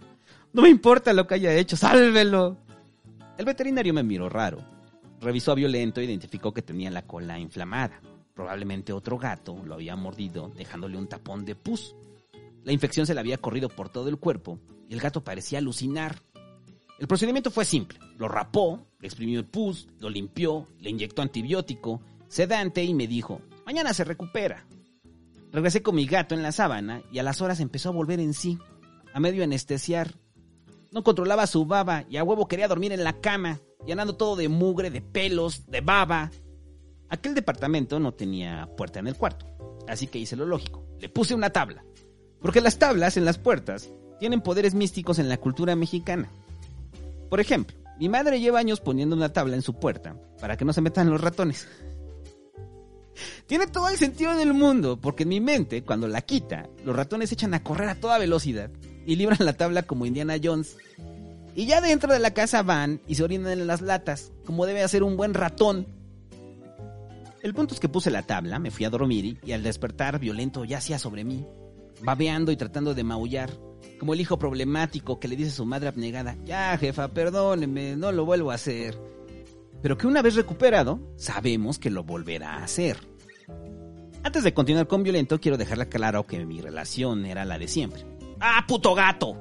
No 0.52 0.62
me 0.62 0.68
importa 0.68 1.12
lo 1.12 1.26
que 1.26 1.34
haya 1.34 1.54
hecho, 1.54 1.76
sálvelo. 1.76 2.58
El 3.38 3.44
veterinario 3.44 3.94
me 3.94 4.02
miró 4.02 4.28
raro. 4.28 4.58
Revisó 5.20 5.52
a 5.52 5.54
Violento 5.54 6.00
e 6.00 6.04
identificó 6.04 6.52
que 6.52 6.62
tenía 6.62 6.90
la 6.90 7.02
cola 7.02 7.38
inflamada. 7.38 8.00
Probablemente 8.34 8.92
otro 8.92 9.18
gato 9.18 9.62
lo 9.64 9.74
había 9.74 9.96
mordido, 9.96 10.52
dejándole 10.54 10.98
un 10.98 11.08
tapón 11.08 11.46
de 11.46 11.54
pus. 11.54 11.96
La 12.64 12.72
infección 12.72 13.06
se 13.06 13.14
le 13.14 13.20
había 13.20 13.38
corrido 13.38 13.70
por 13.70 13.88
todo 13.88 14.08
el 14.08 14.18
cuerpo 14.18 14.58
y 14.88 14.94
el 14.94 15.00
gato 15.00 15.24
parecía 15.24 15.58
alucinar. 15.58 16.20
El 16.98 17.06
procedimiento 17.06 17.50
fue 17.50 17.64
simple. 17.64 17.98
Lo 18.18 18.28
rapó, 18.28 18.86
le 19.00 19.06
exprimió 19.06 19.38
el 19.38 19.46
pus, 19.46 19.88
lo 19.98 20.08
limpió, 20.08 20.66
le 20.80 20.90
inyectó 20.90 21.22
antibiótico, 21.22 22.00
sedante 22.28 22.82
y 22.82 22.94
me 22.94 23.06
dijo, 23.06 23.40
mañana 23.66 23.92
se 23.92 24.04
recupera. 24.04 24.66
Regresé 25.52 25.82
con 25.82 25.94
mi 25.94 26.06
gato 26.06 26.34
en 26.34 26.42
la 26.42 26.52
sábana 26.52 27.02
y 27.12 27.18
a 27.18 27.22
las 27.22 27.40
horas 27.40 27.60
empezó 27.60 27.90
a 27.90 27.92
volver 27.92 28.20
en 28.20 28.34
sí, 28.34 28.58
a 29.12 29.20
medio 29.20 29.44
anestesiar. 29.44 30.14
No 30.90 31.02
controlaba 31.02 31.46
su 31.46 31.66
baba 31.66 32.04
y 32.08 32.16
a 32.16 32.24
huevo 32.24 32.48
quería 32.48 32.68
dormir 32.68 32.92
en 32.92 33.04
la 33.04 33.20
cama, 33.20 33.60
llenando 33.84 34.16
todo 34.16 34.36
de 34.36 34.48
mugre, 34.48 34.90
de 34.90 35.02
pelos, 35.02 35.66
de 35.66 35.82
baba. 35.82 36.30
Aquel 37.08 37.34
departamento 37.34 38.00
no 38.00 38.14
tenía 38.14 38.68
puerta 38.76 38.98
en 38.98 39.06
el 39.06 39.16
cuarto, 39.16 39.46
así 39.86 40.06
que 40.06 40.18
hice 40.18 40.36
lo 40.36 40.46
lógico. 40.46 40.86
Le 40.98 41.08
puse 41.08 41.34
una 41.34 41.50
tabla. 41.50 41.84
Porque 42.40 42.60
las 42.60 42.78
tablas 42.78 43.16
en 43.16 43.24
las 43.24 43.38
puertas 43.38 43.90
tienen 44.18 44.40
poderes 44.40 44.74
místicos 44.74 45.18
en 45.18 45.28
la 45.28 45.36
cultura 45.36 45.76
mexicana. 45.76 46.30
Por 47.28 47.40
ejemplo, 47.40 47.76
mi 47.98 48.08
madre 48.08 48.40
lleva 48.40 48.58
años 48.58 48.80
poniendo 48.80 49.16
una 49.16 49.32
tabla 49.32 49.56
en 49.56 49.62
su 49.62 49.74
puerta 49.74 50.16
para 50.40 50.56
que 50.56 50.64
no 50.64 50.72
se 50.72 50.82
metan 50.82 51.10
los 51.10 51.20
ratones. 51.20 51.66
Tiene 53.46 53.66
todo 53.66 53.88
el 53.88 53.96
sentido 53.96 54.36
del 54.36 54.52
mundo, 54.52 55.00
porque 55.00 55.22
en 55.22 55.30
mi 55.30 55.40
mente, 55.40 55.82
cuando 55.82 56.08
la 56.08 56.20
quita, 56.22 56.68
los 56.84 56.94
ratones 56.94 57.32
echan 57.32 57.54
a 57.54 57.62
correr 57.62 57.88
a 57.88 57.94
toda 57.94 58.18
velocidad 58.18 58.70
y 59.06 59.16
libran 59.16 59.44
la 59.44 59.56
tabla 59.56 59.84
como 59.84 60.04
Indiana 60.04 60.36
Jones. 60.42 60.76
Y 61.54 61.66
ya 61.66 61.80
dentro 61.80 62.12
de 62.12 62.18
la 62.18 62.34
casa 62.34 62.62
van 62.62 63.00
y 63.06 63.14
se 63.14 63.24
orinan 63.24 63.52
en 63.52 63.66
las 63.66 63.80
latas, 63.80 64.32
como 64.44 64.66
debe 64.66 64.82
hacer 64.82 65.02
un 65.02 65.16
buen 65.16 65.32
ratón. 65.32 65.86
El 67.42 67.54
punto 67.54 67.72
es 67.72 67.80
que 67.80 67.88
puse 67.88 68.10
la 68.10 68.22
tabla, 68.22 68.58
me 68.58 68.70
fui 68.70 68.84
a 68.84 68.90
dormir 68.90 69.38
y 69.42 69.52
al 69.52 69.62
despertar 69.62 70.18
violento 70.18 70.64
yacía 70.64 70.98
sobre 70.98 71.24
mí, 71.24 71.46
babeando 72.02 72.52
y 72.52 72.56
tratando 72.56 72.94
de 72.94 73.04
maullar, 73.04 73.50
como 73.98 74.14
el 74.14 74.20
hijo 74.20 74.38
problemático 74.38 75.18
que 75.18 75.28
le 75.28 75.36
dice 75.36 75.50
a 75.50 75.54
su 75.54 75.66
madre 75.66 75.88
abnegada, 75.88 76.36
ya 76.44 76.76
jefa, 76.78 77.08
perdóneme, 77.08 77.96
no 77.96 78.12
lo 78.12 78.24
vuelvo 78.24 78.50
a 78.50 78.54
hacer. 78.54 78.98
Pero 79.82 79.96
que 79.96 80.06
una 80.06 80.22
vez 80.22 80.34
recuperado, 80.34 81.00
sabemos 81.16 81.78
que 81.78 81.90
lo 81.90 82.04
volverá 82.04 82.54
a 82.54 82.64
hacer. 82.64 82.98
Antes 84.22 84.42
de 84.42 84.54
continuar 84.54 84.88
con 84.88 85.02
Violento, 85.02 85.40
quiero 85.40 85.56
dejarle 85.56 85.88
claro 85.88 86.26
que 86.26 86.44
mi 86.44 86.60
relación 86.60 87.26
era 87.26 87.44
la 87.44 87.58
de 87.58 87.68
siempre. 87.68 88.04
¡Ah, 88.40 88.64
puto 88.66 88.94
gato! 88.94 89.36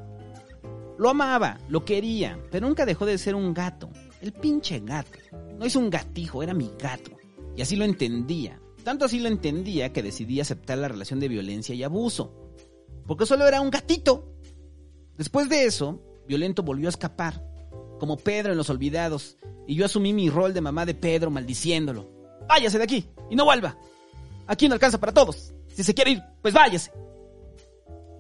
Lo 0.98 1.10
amaba, 1.10 1.58
lo 1.68 1.84
quería, 1.84 2.40
pero 2.52 2.68
nunca 2.68 2.86
dejó 2.86 3.06
de 3.06 3.18
ser 3.18 3.36
un 3.36 3.54
gato. 3.54 3.90
El 4.22 4.32
pinche 4.32 4.80
gato. 4.80 5.18
No 5.58 5.66
es 5.66 5.76
un 5.76 5.90
gatijo, 5.90 6.44
era 6.44 6.54
mi 6.54 6.72
gato. 6.80 7.12
Y 7.56 7.62
así 7.62 7.76
lo 7.76 7.84
entendía. 7.84 8.62
Tanto 8.84 9.06
así 9.06 9.20
lo 9.20 9.28
entendía 9.28 9.92
que 9.92 10.04
decidí 10.04 10.40
aceptar 10.40 10.78
la 10.78 10.88
relación 10.88 11.20
de 11.20 11.28
violencia 11.28 11.74
y 11.74 11.84
abuso. 11.84 12.34
Porque 13.08 13.26
solo 13.26 13.48
era 13.48 13.62
un 13.62 13.72
gatito. 13.72 14.35
Después 15.18 15.50
de 15.50 15.66
eso, 15.66 16.02
Violento 16.28 16.64
volvió 16.64 16.88
a 16.88 16.90
escapar, 16.90 17.42
como 18.00 18.18
Pedro 18.18 18.52
en 18.52 18.58
Los 18.58 18.70
Olvidados, 18.70 19.38
y 19.68 19.76
yo 19.76 19.86
asumí 19.86 20.14
mi 20.14 20.30
rol 20.30 20.54
de 20.54 20.62
mamá 20.62 20.86
de 20.86 20.94
Pedro 20.94 21.32
maldiciéndolo. 21.32 22.10
Váyase 22.48 22.78
de 22.78 22.84
aquí 22.84 23.10
y 23.30 23.36
no 23.36 23.46
vuelva. 23.46 23.78
Aquí 24.48 24.68
no 24.68 24.74
alcanza 24.74 25.00
para 25.00 25.14
todos. 25.14 25.54
Si 25.68 25.84
se 25.84 25.94
quiere 25.94 26.12
ir, 26.12 26.24
pues 26.42 26.54
váyase. 26.54 26.92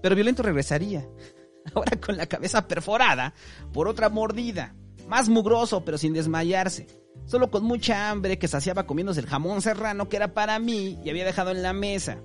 Pero 0.01 0.15
Violento 0.15 0.43
regresaría, 0.43 1.07
ahora 1.73 1.99
con 1.99 2.17
la 2.17 2.27
cabeza 2.27 2.67
perforada 2.67 3.33
por 3.73 3.87
otra 3.87 4.09
mordida, 4.09 4.75
más 5.07 5.29
mugroso 5.29 5.83
pero 5.83 5.97
sin 5.97 6.13
desmayarse, 6.13 6.87
solo 7.25 7.51
con 7.51 7.63
mucha 7.63 8.09
hambre 8.09 8.39
que 8.39 8.47
saciaba 8.47 8.85
comiéndose 8.85 9.19
el 9.19 9.27
jamón 9.27 9.61
serrano 9.61 10.09
que 10.09 10.17
era 10.17 10.33
para 10.33 10.57
mí 10.59 10.99
y 11.03 11.09
había 11.09 11.25
dejado 11.25 11.51
en 11.51 11.61
la 11.61 11.73
mesa. 11.73 12.21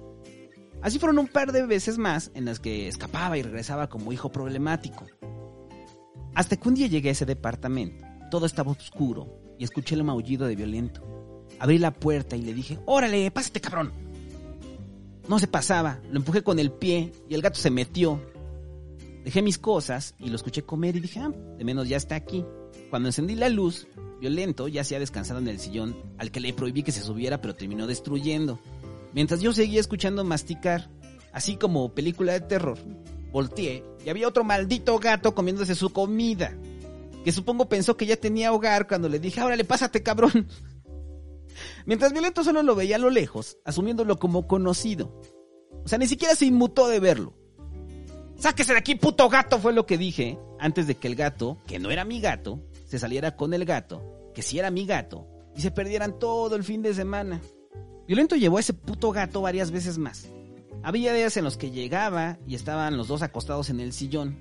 Así 0.83 0.99
fueron 0.99 1.19
un 1.19 1.29
par 1.29 1.53
de 1.53 1.67
veces 1.67 1.99
más 1.99 2.31
en 2.35 2.47
las 2.47 2.59
que 2.59 2.89
escapaba 2.89 3.37
y 3.37 3.43
regresaba 3.43 3.89
como 3.89 4.13
hijo 4.13 4.33
problemático. 4.33 5.07
Hasta 6.35 6.57
que 6.57 6.69
un 6.69 6.75
día 6.75 6.87
llegué 6.87 7.11
a 7.11 7.13
ese 7.13 7.27
departamento. 7.27 8.05
Todo 8.31 8.47
estaba 8.47 8.71
oscuro 8.71 9.41
y 9.59 9.65
escuché 9.65 9.95
el 9.95 10.05
maullido 10.05 10.47
de 10.47 10.57
violento. 10.57 11.03
Abrí 11.59 11.79
la 11.79 11.93
puerta 11.93 12.37
y 12.37 12.43
le 12.43 12.55
dije, 12.55 12.79
órale, 12.87 13.31
pásate 13.31 13.61
cabrón. 13.61 13.93
No 15.29 15.39
se 15.39 15.47
pasaba, 15.47 16.01
lo 16.11 16.17
empujé 16.17 16.43
con 16.43 16.59
el 16.59 16.73
pie 16.73 17.13
y 17.29 17.35
el 17.35 17.43
gato 17.43 17.61
se 17.61 17.71
metió. 17.71 18.21
Dejé 19.25 19.43
mis 19.43 19.59
cosas 19.59 20.15
y 20.19 20.31
lo 20.31 20.37
escuché 20.37 20.63
comer 20.63 20.97
y 20.97 21.01
dije, 21.01 21.21
ah, 21.21 21.31
de 21.59 21.65
menos 21.65 21.89
ya 21.89 21.99
está 21.99 22.15
aquí. 22.15 22.45
Cuando 22.89 23.09
encendí 23.09 23.35
la 23.35 23.51
luz, 23.51 23.87
violento 24.19 24.67
ya 24.67 24.83
se 24.83 24.97
ha 24.97 24.99
descansado 24.99 25.41
en 25.41 25.49
el 25.49 25.59
sillón 25.59 25.95
al 26.19 26.31
que 26.31 26.41
le 26.41 26.55
prohibí 26.55 26.83
que 26.83 26.93
se 26.93 27.03
subiera 27.03 27.41
pero 27.41 27.55
terminó 27.55 27.87
destruyendo. 27.87 28.59
Mientras 29.13 29.41
yo 29.41 29.53
seguía 29.53 29.81
escuchando 29.81 30.25
masticar, 30.25 30.91
así 31.33 31.57
como 31.57 31.95
película 31.95 32.33
de 32.33 32.41
terror, 32.41 32.79
volteé 33.33 33.85
y 34.05 34.09
había 34.09 34.29
otro 34.29 34.45
maldito 34.45 34.99
gato 34.99 35.35
comiéndose 35.35 35.75
su 35.75 35.93
comida. 35.93 36.57
Que 37.25 37.33
supongo 37.33 37.69
pensó 37.69 37.97
que 37.97 38.07
ya 38.07 38.17
tenía 38.17 38.53
hogar 38.53 38.87
cuando 38.89 39.09
le 39.09 39.19
dije, 39.19 39.43
órale, 39.43 39.65
pásate 39.65 40.03
cabrón. 40.03 40.49
Mientras 41.87 42.13
Violento 42.13 42.45
solo 42.45 42.63
lo 42.63 42.75
veía 42.75 42.97
a 42.97 43.01
lo 43.01 43.11
lejos, 43.11 43.59
asumiéndolo 43.65 44.19
como 44.19 44.47
conocido. 44.47 45.21
O 45.85 45.89
sea, 45.89 45.99
ni 45.99 46.07
siquiera 46.07 46.35
se 46.35 46.47
inmutó 46.47 46.89
de 46.89 47.01
verlo. 47.01 47.35
Sáquese 48.37 48.73
de 48.73 48.79
aquí, 48.79 48.95
puto 48.95 49.29
gato, 49.29 49.59
fue 49.59 49.75
lo 49.75 49.85
que 49.85 49.99
dije, 49.99 50.39
antes 50.59 50.87
de 50.87 50.95
que 50.95 51.09
el 51.09 51.17
gato, 51.17 51.59
que 51.67 51.79
no 51.79 51.91
era 51.91 52.05
mi 52.05 52.21
gato, 52.21 52.61
se 52.87 52.99
saliera 52.99 53.37
con 53.37 53.53
el 53.53 53.67
gato, 53.67 54.03
que 54.35 54.41
sí 54.41 54.59
era 54.59 54.71
mi 54.71 54.87
gato, 54.87 55.27
y 55.55 55.61
se 55.61 55.71
perdieran 55.71 56.19
todo 56.19 56.57
el 56.57 56.65
fin 56.65 56.81
de 56.81 56.95
semana. 56.95 57.43
Violento 58.11 58.35
llevó 58.35 58.57
a 58.57 58.61
ese 58.61 58.75
puto 58.75 59.13
gato 59.13 59.41
varias 59.41 59.71
veces 59.71 59.97
más. 59.97 60.27
Había 60.83 61.15
días 61.15 61.37
en 61.37 61.45
los 61.45 61.57
que 61.57 61.71
llegaba 61.71 62.39
y 62.45 62.57
estaban 62.57 62.97
los 62.97 63.07
dos 63.07 63.23
acostados 63.23 63.71
en 63.71 63.79
el 63.79 63.93
sillón, 63.93 64.37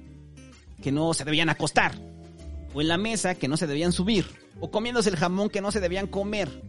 que 0.82 0.92
no 0.92 1.14
se 1.14 1.24
debían 1.24 1.50
acostar, 1.50 1.94
o 2.74 2.82
en 2.82 2.88
la 2.88 2.98
mesa 2.98 3.36
que 3.36 3.48
no 3.48 3.58
se 3.58 3.68
debían 3.68 3.92
subir, 3.92 4.26
o 4.60 4.72
comiéndose 4.72 5.12
el 5.12 5.18
jamón 5.18 5.52
que 5.52 5.62
no 5.62 5.72
se 5.72 5.82
debían 5.82 6.08
comer. 6.08 6.64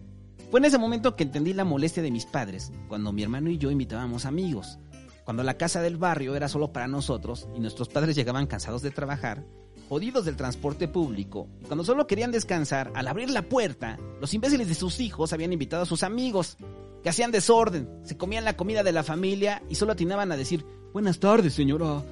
Fue 0.51 0.61
en 0.61 0.67
ese 0.67 0.77
momento 0.77 1.17
que 1.17 1.23
entendí 1.23 1.55
la 1.55 1.65
molestia 1.65 2.03
de 2.03 2.11
mis 2.11 2.27
padres, 2.27 2.71
cuando 2.87 3.13
mi 3.13 3.23
hermano 3.23 3.49
y 3.49 3.57
yo 3.57 3.71
invitábamos 3.71 4.27
amigos, 4.27 4.79
cuando 5.25 5.43
la 5.43 5.57
casa 5.57 5.81
del 5.81 5.97
barrio 5.97 6.37
era 6.37 6.49
solo 6.51 6.71
para 6.71 6.87
nosotros 6.87 7.49
y 7.57 7.61
nuestros 7.61 7.89
padres 7.89 8.15
llegaban 8.15 8.47
cansados 8.47 8.83
de 8.83 8.91
trabajar, 8.91 9.47
jodidos 9.91 10.25
del 10.25 10.37
transporte 10.37 10.87
público, 10.87 11.49
y 11.61 11.65
cuando 11.65 11.83
solo 11.83 12.07
querían 12.07 12.31
descansar, 12.31 12.93
al 12.95 13.09
abrir 13.09 13.29
la 13.29 13.43
puerta, 13.43 13.99
los 14.21 14.33
imbéciles 14.33 14.69
de 14.69 14.77
sus 14.77 15.01
hijos 15.01 15.33
habían 15.33 15.53
invitado 15.53 15.83
a 15.83 15.87
sus 15.87 16.05
amigos, 16.05 16.59
que 17.03 17.09
hacían 17.09 17.33
desorden, 17.33 17.89
se 18.05 18.17
comían 18.17 18.45
la 18.45 18.57
comida 18.57 18.85
de 18.85 18.93
la 18.93 19.03
familia 19.03 19.65
y 19.69 19.75
solo 19.75 19.91
atinaban 19.91 20.31
a 20.31 20.37
decir, 20.37 20.65
buenas 20.93 21.19
tardes, 21.19 21.55
señora, 21.55 22.05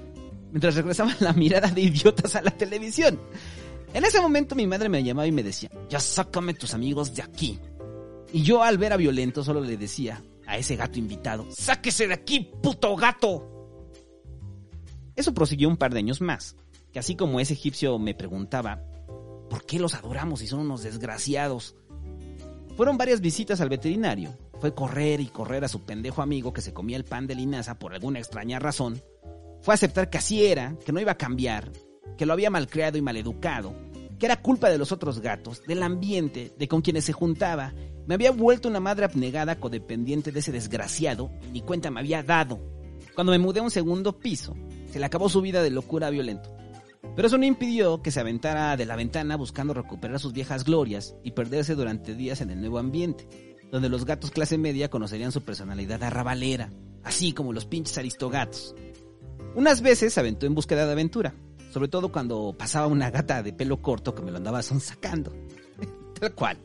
mientras 0.50 0.74
regresaban 0.74 1.14
la 1.20 1.32
mirada 1.34 1.70
de 1.70 1.82
idiotas 1.82 2.34
a 2.34 2.42
la 2.42 2.50
televisión. 2.50 3.20
En 3.94 4.04
ese 4.04 4.20
momento 4.20 4.56
mi 4.56 4.66
madre 4.66 4.88
me 4.88 5.04
llamaba 5.04 5.28
y 5.28 5.32
me 5.32 5.44
decía, 5.44 5.70
ya 5.88 6.00
sácame 6.00 6.54
tus 6.54 6.74
amigos 6.74 7.14
de 7.14 7.22
aquí. 7.22 7.60
Y 8.32 8.42
yo 8.42 8.64
al 8.64 8.76
ver 8.76 8.92
a 8.92 8.96
Violento 8.96 9.44
solo 9.44 9.60
le 9.60 9.76
decía 9.76 10.20
a 10.48 10.58
ese 10.58 10.74
gato 10.74 10.98
invitado, 10.98 11.46
sáquese 11.50 12.08
de 12.08 12.14
aquí, 12.14 12.50
puto 12.60 12.96
gato. 12.96 13.54
Eso 15.14 15.32
prosiguió 15.32 15.68
un 15.68 15.76
par 15.76 15.92
de 15.92 16.00
años 16.00 16.20
más, 16.20 16.56
así 16.98 17.16
como 17.16 17.40
ese 17.40 17.54
egipcio 17.54 17.98
me 17.98 18.14
preguntaba, 18.14 18.82
¿por 19.48 19.64
qué 19.64 19.78
los 19.78 19.94
adoramos 19.94 20.40
si 20.40 20.46
son 20.46 20.60
unos 20.60 20.82
desgraciados? 20.82 21.76
Fueron 22.76 22.96
varias 22.96 23.20
visitas 23.20 23.60
al 23.60 23.68
veterinario, 23.68 24.36
fue 24.60 24.74
correr 24.74 25.20
y 25.20 25.26
correr 25.26 25.64
a 25.64 25.68
su 25.68 25.82
pendejo 25.82 26.22
amigo 26.22 26.52
que 26.52 26.60
se 26.60 26.72
comía 26.72 26.96
el 26.96 27.04
pan 27.04 27.26
de 27.26 27.34
linaza 27.34 27.78
por 27.78 27.94
alguna 27.94 28.18
extraña 28.18 28.58
razón. 28.58 29.02
Fue 29.60 29.74
aceptar 29.74 30.10
que 30.10 30.18
así 30.18 30.44
era, 30.44 30.76
que 30.84 30.92
no 30.92 31.00
iba 31.00 31.12
a 31.12 31.18
cambiar, 31.18 31.72
que 32.16 32.26
lo 32.26 32.32
había 32.32 32.50
malcriado 32.50 32.98
y 32.98 33.02
maleducado, 33.02 33.74
que 34.18 34.26
era 34.26 34.42
culpa 34.42 34.68
de 34.68 34.78
los 34.78 34.92
otros 34.92 35.20
gatos, 35.20 35.62
del 35.66 35.82
ambiente, 35.82 36.52
de 36.56 36.68
con 36.68 36.82
quienes 36.82 37.04
se 37.04 37.12
juntaba. 37.12 37.72
Me 38.06 38.14
había 38.14 38.32
vuelto 38.32 38.68
una 38.68 38.80
madre 38.80 39.04
abnegada 39.04 39.60
codependiente 39.60 40.32
de 40.32 40.40
ese 40.40 40.52
desgraciado 40.52 41.30
y 41.48 41.52
ni 41.52 41.60
cuenta 41.62 41.90
me 41.90 42.00
había 42.00 42.22
dado. 42.22 42.60
Cuando 43.14 43.32
me 43.32 43.38
mudé 43.38 43.60
a 43.60 43.64
un 43.64 43.70
segundo 43.70 44.18
piso, 44.18 44.54
se 44.92 44.98
le 44.98 45.06
acabó 45.06 45.28
su 45.28 45.40
vida 45.40 45.62
de 45.62 45.70
locura 45.70 46.10
violento. 46.10 46.54
Pero 47.14 47.28
eso 47.28 47.38
no 47.38 47.44
impidió 47.44 48.02
que 48.02 48.10
se 48.10 48.20
aventara 48.20 48.76
de 48.76 48.86
la 48.86 48.96
ventana 48.96 49.36
buscando 49.36 49.74
recuperar 49.74 50.18
sus 50.20 50.32
viejas 50.32 50.64
glorias 50.64 51.14
y 51.22 51.32
perderse 51.32 51.74
durante 51.74 52.14
días 52.14 52.40
en 52.40 52.50
el 52.50 52.60
nuevo 52.60 52.78
ambiente 52.78 53.28
donde 53.70 53.88
los 53.88 54.04
gatos 54.04 54.30
clase 54.30 54.58
media 54.58 54.88
conocerían 54.88 55.32
su 55.32 55.42
personalidad 55.42 56.02
arrabalera, 56.02 56.70
así 57.04 57.32
como 57.32 57.52
los 57.52 57.66
pinches 57.66 57.98
aristogatos. 57.98 58.74
Unas 59.54 59.80
veces 59.82 60.14
se 60.14 60.20
aventó 60.20 60.46
en 60.46 60.54
búsqueda 60.54 60.86
de 60.86 60.92
aventura, 60.92 61.34
sobre 61.72 61.88
todo 61.88 62.10
cuando 62.10 62.54
pasaba 62.56 62.86
una 62.86 63.10
gata 63.10 63.42
de 63.42 63.52
pelo 63.52 63.82
corto 63.82 64.14
que 64.14 64.22
me 64.22 64.30
lo 64.30 64.38
andaba 64.38 64.62
sonsacando. 64.62 65.32
Tal 66.20 66.34
cual. 66.34 66.58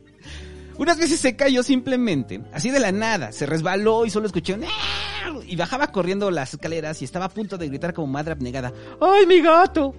Unas 0.78 0.98
veces 0.98 1.20
se 1.20 1.36
cayó 1.36 1.62
simplemente, 1.62 2.42
así 2.52 2.72
de 2.72 2.80
la 2.80 2.92
nada, 2.92 3.32
se 3.32 3.46
resbaló 3.46 4.06
y 4.06 4.10
solo 4.10 4.26
escuché 4.26 4.54
un... 4.54 4.64
Y 5.46 5.56
bajaba 5.56 5.88
corriendo 5.88 6.32
las 6.32 6.54
escaleras 6.54 7.02
y 7.02 7.06
estaba 7.06 7.26
a 7.26 7.30
punto 7.30 7.58
de 7.58 7.68
gritar 7.68 7.94
como 7.94 8.08
madre 8.08 8.32
abnegada, 8.32 8.74
¡Ay, 9.00 9.28
mi 9.28 9.42
gato! 9.42 9.94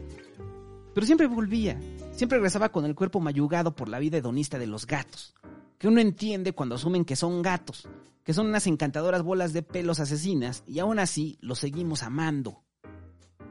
Pero 0.94 1.06
siempre 1.06 1.26
volvía, 1.26 1.78
siempre 2.12 2.38
regresaba 2.38 2.70
con 2.70 2.84
el 2.84 2.94
cuerpo 2.94 3.20
mayugado 3.20 3.74
por 3.74 3.88
la 3.88 3.98
vida 3.98 4.18
hedonista 4.18 4.58
de 4.58 4.68
los 4.68 4.86
gatos, 4.86 5.34
que 5.78 5.88
uno 5.88 6.00
entiende 6.00 6.52
cuando 6.52 6.76
asumen 6.76 7.04
que 7.04 7.16
son 7.16 7.42
gatos, 7.42 7.88
que 8.22 8.32
son 8.32 8.46
unas 8.46 8.66
encantadoras 8.66 9.22
bolas 9.22 9.52
de 9.52 9.62
pelos 9.62 10.00
asesinas 10.00 10.62
y 10.66 10.78
aún 10.78 10.98
así 10.98 11.36
los 11.40 11.58
seguimos 11.58 12.02
amando. 12.02 12.62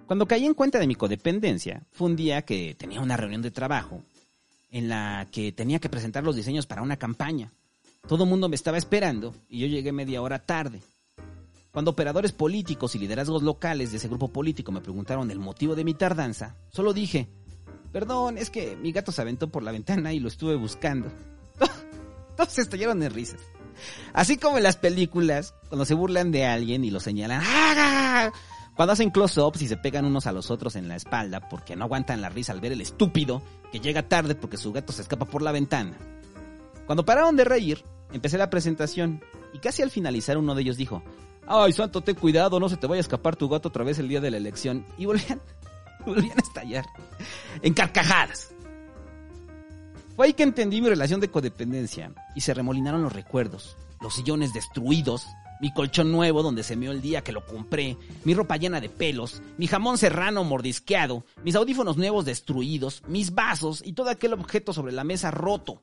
Cuando 0.07 0.27
caí 0.27 0.45
en 0.45 0.53
cuenta 0.53 0.79
de 0.79 0.87
mi 0.87 0.95
codependencia, 0.95 1.83
fue 1.91 2.07
un 2.07 2.15
día 2.15 2.43
que 2.43 2.75
tenía 2.75 3.01
una 3.01 3.17
reunión 3.17 3.41
de 3.41 3.51
trabajo 3.51 4.03
en 4.71 4.89
la 4.89 5.27
que 5.31 5.51
tenía 5.51 5.79
que 5.79 5.89
presentar 5.89 6.23
los 6.23 6.35
diseños 6.35 6.65
para 6.65 6.81
una 6.81 6.97
campaña. 6.97 7.51
Todo 8.07 8.23
el 8.23 8.29
mundo 8.29 8.49
me 8.49 8.55
estaba 8.55 8.77
esperando 8.77 9.35
y 9.47 9.59
yo 9.59 9.67
llegué 9.67 9.91
media 9.91 10.21
hora 10.21 10.39
tarde. 10.39 10.81
Cuando 11.73 11.89
operadores 11.89 12.33
políticos 12.33 12.93
y 12.93 12.99
liderazgos 12.99 13.41
locales 13.41 13.89
de 13.89 13.97
ese 13.97 14.07
grupo 14.07 14.27
político 14.27 14.71
me 14.71 14.79
preguntaron 14.79 15.31
el 15.31 15.39
motivo 15.39 15.73
de 15.73 15.83
mi 15.83 15.95
tardanza, 15.95 16.55
solo 16.69 16.93
dije, 16.93 17.29
perdón, 17.91 18.37
es 18.37 18.51
que 18.51 18.75
mi 18.75 18.91
gato 18.91 19.11
se 19.11 19.23
aventó 19.23 19.49
por 19.49 19.63
la 19.63 19.71
ventana 19.71 20.13
y 20.13 20.19
lo 20.19 20.27
estuve 20.27 20.55
buscando. 20.55 21.11
Todos 22.37 22.51
se 22.51 22.61
estallaron 22.61 22.99
de 22.99 23.09
risas. 23.09 23.41
Así 24.13 24.37
como 24.37 24.57
en 24.57 24.63
las 24.63 24.77
películas, 24.77 25.55
cuando 25.67 25.85
se 25.85 25.95
burlan 25.95 26.31
de 26.31 26.45
alguien 26.45 26.85
y 26.85 26.91
lo 26.91 26.99
señalan, 26.99 27.41
¡Ah! 27.43 28.31
Cuando 28.75 28.93
hacen 28.93 29.09
close-ups 29.09 29.63
y 29.63 29.67
se 29.67 29.77
pegan 29.77 30.05
unos 30.05 30.27
a 30.27 30.31
los 30.31 30.51
otros 30.51 30.75
en 30.75 30.87
la 30.87 30.95
espalda 30.95 31.49
porque 31.49 31.75
no 31.75 31.85
aguantan 31.85 32.21
la 32.21 32.29
risa 32.29 32.53
al 32.53 32.61
ver 32.61 32.73
el 32.73 32.81
estúpido 32.81 33.41
que 33.71 33.79
llega 33.79 34.07
tarde 34.07 34.35
porque 34.35 34.57
su 34.57 34.73
gato 34.73 34.93
se 34.93 35.01
escapa 35.01 35.25
por 35.25 35.41
la 35.41 35.51
ventana. 35.51 35.97
Cuando 36.85 37.03
pararon 37.03 37.35
de 37.35 37.45
reír, 37.45 37.83
empecé 38.11 38.37
la 38.37 38.51
presentación 38.51 39.23
y 39.53 39.57
casi 39.57 39.81
al 39.81 39.89
finalizar 39.89 40.37
uno 40.37 40.53
de 40.53 40.61
ellos 40.61 40.77
dijo, 40.77 41.01
Ay, 41.47 41.73
santo, 41.73 42.01
ten 42.01 42.15
cuidado, 42.15 42.59
no 42.59 42.69
se 42.69 42.77
te 42.77 42.87
vaya 42.87 42.99
a 42.99 43.01
escapar 43.01 43.35
tu 43.35 43.49
gato 43.49 43.69
otra 43.69 43.83
vez 43.83 43.99
el 43.99 44.07
día 44.07 44.21
de 44.21 44.31
la 44.31 44.37
elección. 44.37 44.85
Y 44.97 45.05
volvían, 45.05 45.41
volvían 46.05 46.37
a 46.37 46.41
estallar 46.41 46.85
en 47.61 47.73
carcajadas. 47.73 48.53
Fue 50.15 50.27
ahí 50.27 50.33
que 50.33 50.43
entendí 50.43 50.81
mi 50.81 50.89
relación 50.89 51.19
de 51.19 51.31
codependencia 51.31 52.11
y 52.35 52.41
se 52.41 52.53
remolinaron 52.53 53.01
los 53.01 53.13
recuerdos, 53.13 53.77
los 53.99 54.13
sillones 54.13 54.53
destruidos, 54.53 55.25
mi 55.59 55.73
colchón 55.73 56.11
nuevo 56.11 56.43
donde 56.43 56.61
se 56.61 56.75
meó 56.75 56.91
el 56.91 57.01
día 57.01 57.23
que 57.23 57.31
lo 57.31 57.45
compré, 57.45 57.97
mi 58.23 58.33
ropa 58.33 58.57
llena 58.57 58.79
de 58.79 58.89
pelos, 58.89 59.41
mi 59.57 59.65
jamón 59.65 59.97
serrano 59.97 60.43
mordisqueado, 60.43 61.25
mis 61.43 61.55
audífonos 61.55 61.97
nuevos 61.97 62.25
destruidos, 62.25 63.01
mis 63.07 63.33
vasos 63.33 63.81
y 63.83 63.93
todo 63.93 64.09
aquel 64.09 64.33
objeto 64.33 64.71
sobre 64.71 64.91
la 64.91 65.03
mesa 65.03 65.31
roto. 65.31 65.81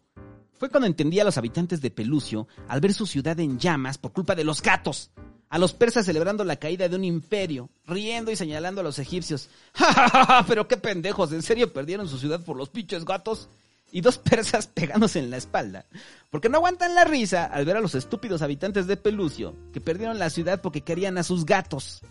Fue 0.58 0.68
cuando 0.68 0.86
entendí 0.86 1.18
a 1.18 1.24
los 1.24 1.38
habitantes 1.38 1.80
de 1.80 1.90
Pelucio 1.90 2.46
al 2.68 2.80
ver 2.80 2.92
su 2.92 3.06
ciudad 3.06 3.40
en 3.40 3.58
llamas 3.58 3.96
por 3.96 4.12
culpa 4.12 4.34
de 4.34 4.44
los 4.44 4.60
gatos. 4.60 5.10
A 5.50 5.58
los 5.58 5.74
persas 5.74 6.06
celebrando 6.06 6.44
la 6.44 6.56
caída 6.56 6.88
de 6.88 6.96
un 6.96 7.04
imperio, 7.04 7.68
riendo 7.86 8.30
y 8.30 8.36
señalando 8.36 8.80
a 8.80 8.84
los 8.84 8.98
egipcios. 8.98 9.50
¡Ja, 9.74 9.92
ja, 9.92 10.08
ja! 10.08 10.44
Pero 10.48 10.66
qué 10.66 10.78
pendejos! 10.78 11.32
¿En 11.32 11.42
serio 11.42 11.72
perdieron 11.72 12.08
su 12.08 12.18
ciudad 12.18 12.42
por 12.42 12.56
los 12.56 12.70
pinches 12.70 13.04
gatos? 13.04 13.48
y 13.92 14.00
dos 14.00 14.18
persas 14.30 14.66
pegándose 14.66 15.18
en 15.18 15.30
la 15.30 15.36
espalda, 15.36 15.86
porque 16.30 16.48
no 16.48 16.58
aguantan 16.58 16.94
la 16.94 17.04
risa 17.04 17.44
al 17.44 17.64
ver 17.64 17.76
a 17.76 17.80
los 17.80 17.94
estúpidos 17.94 18.42
habitantes 18.42 18.86
de 18.86 18.96
Pelucio 18.96 19.54
que 19.72 19.80
perdieron 19.80 20.18
la 20.18 20.30
ciudad 20.30 20.60
porque 20.60 20.82
querían 20.82 21.18
a 21.18 21.22
sus 21.22 21.44
gatos. 21.44 22.02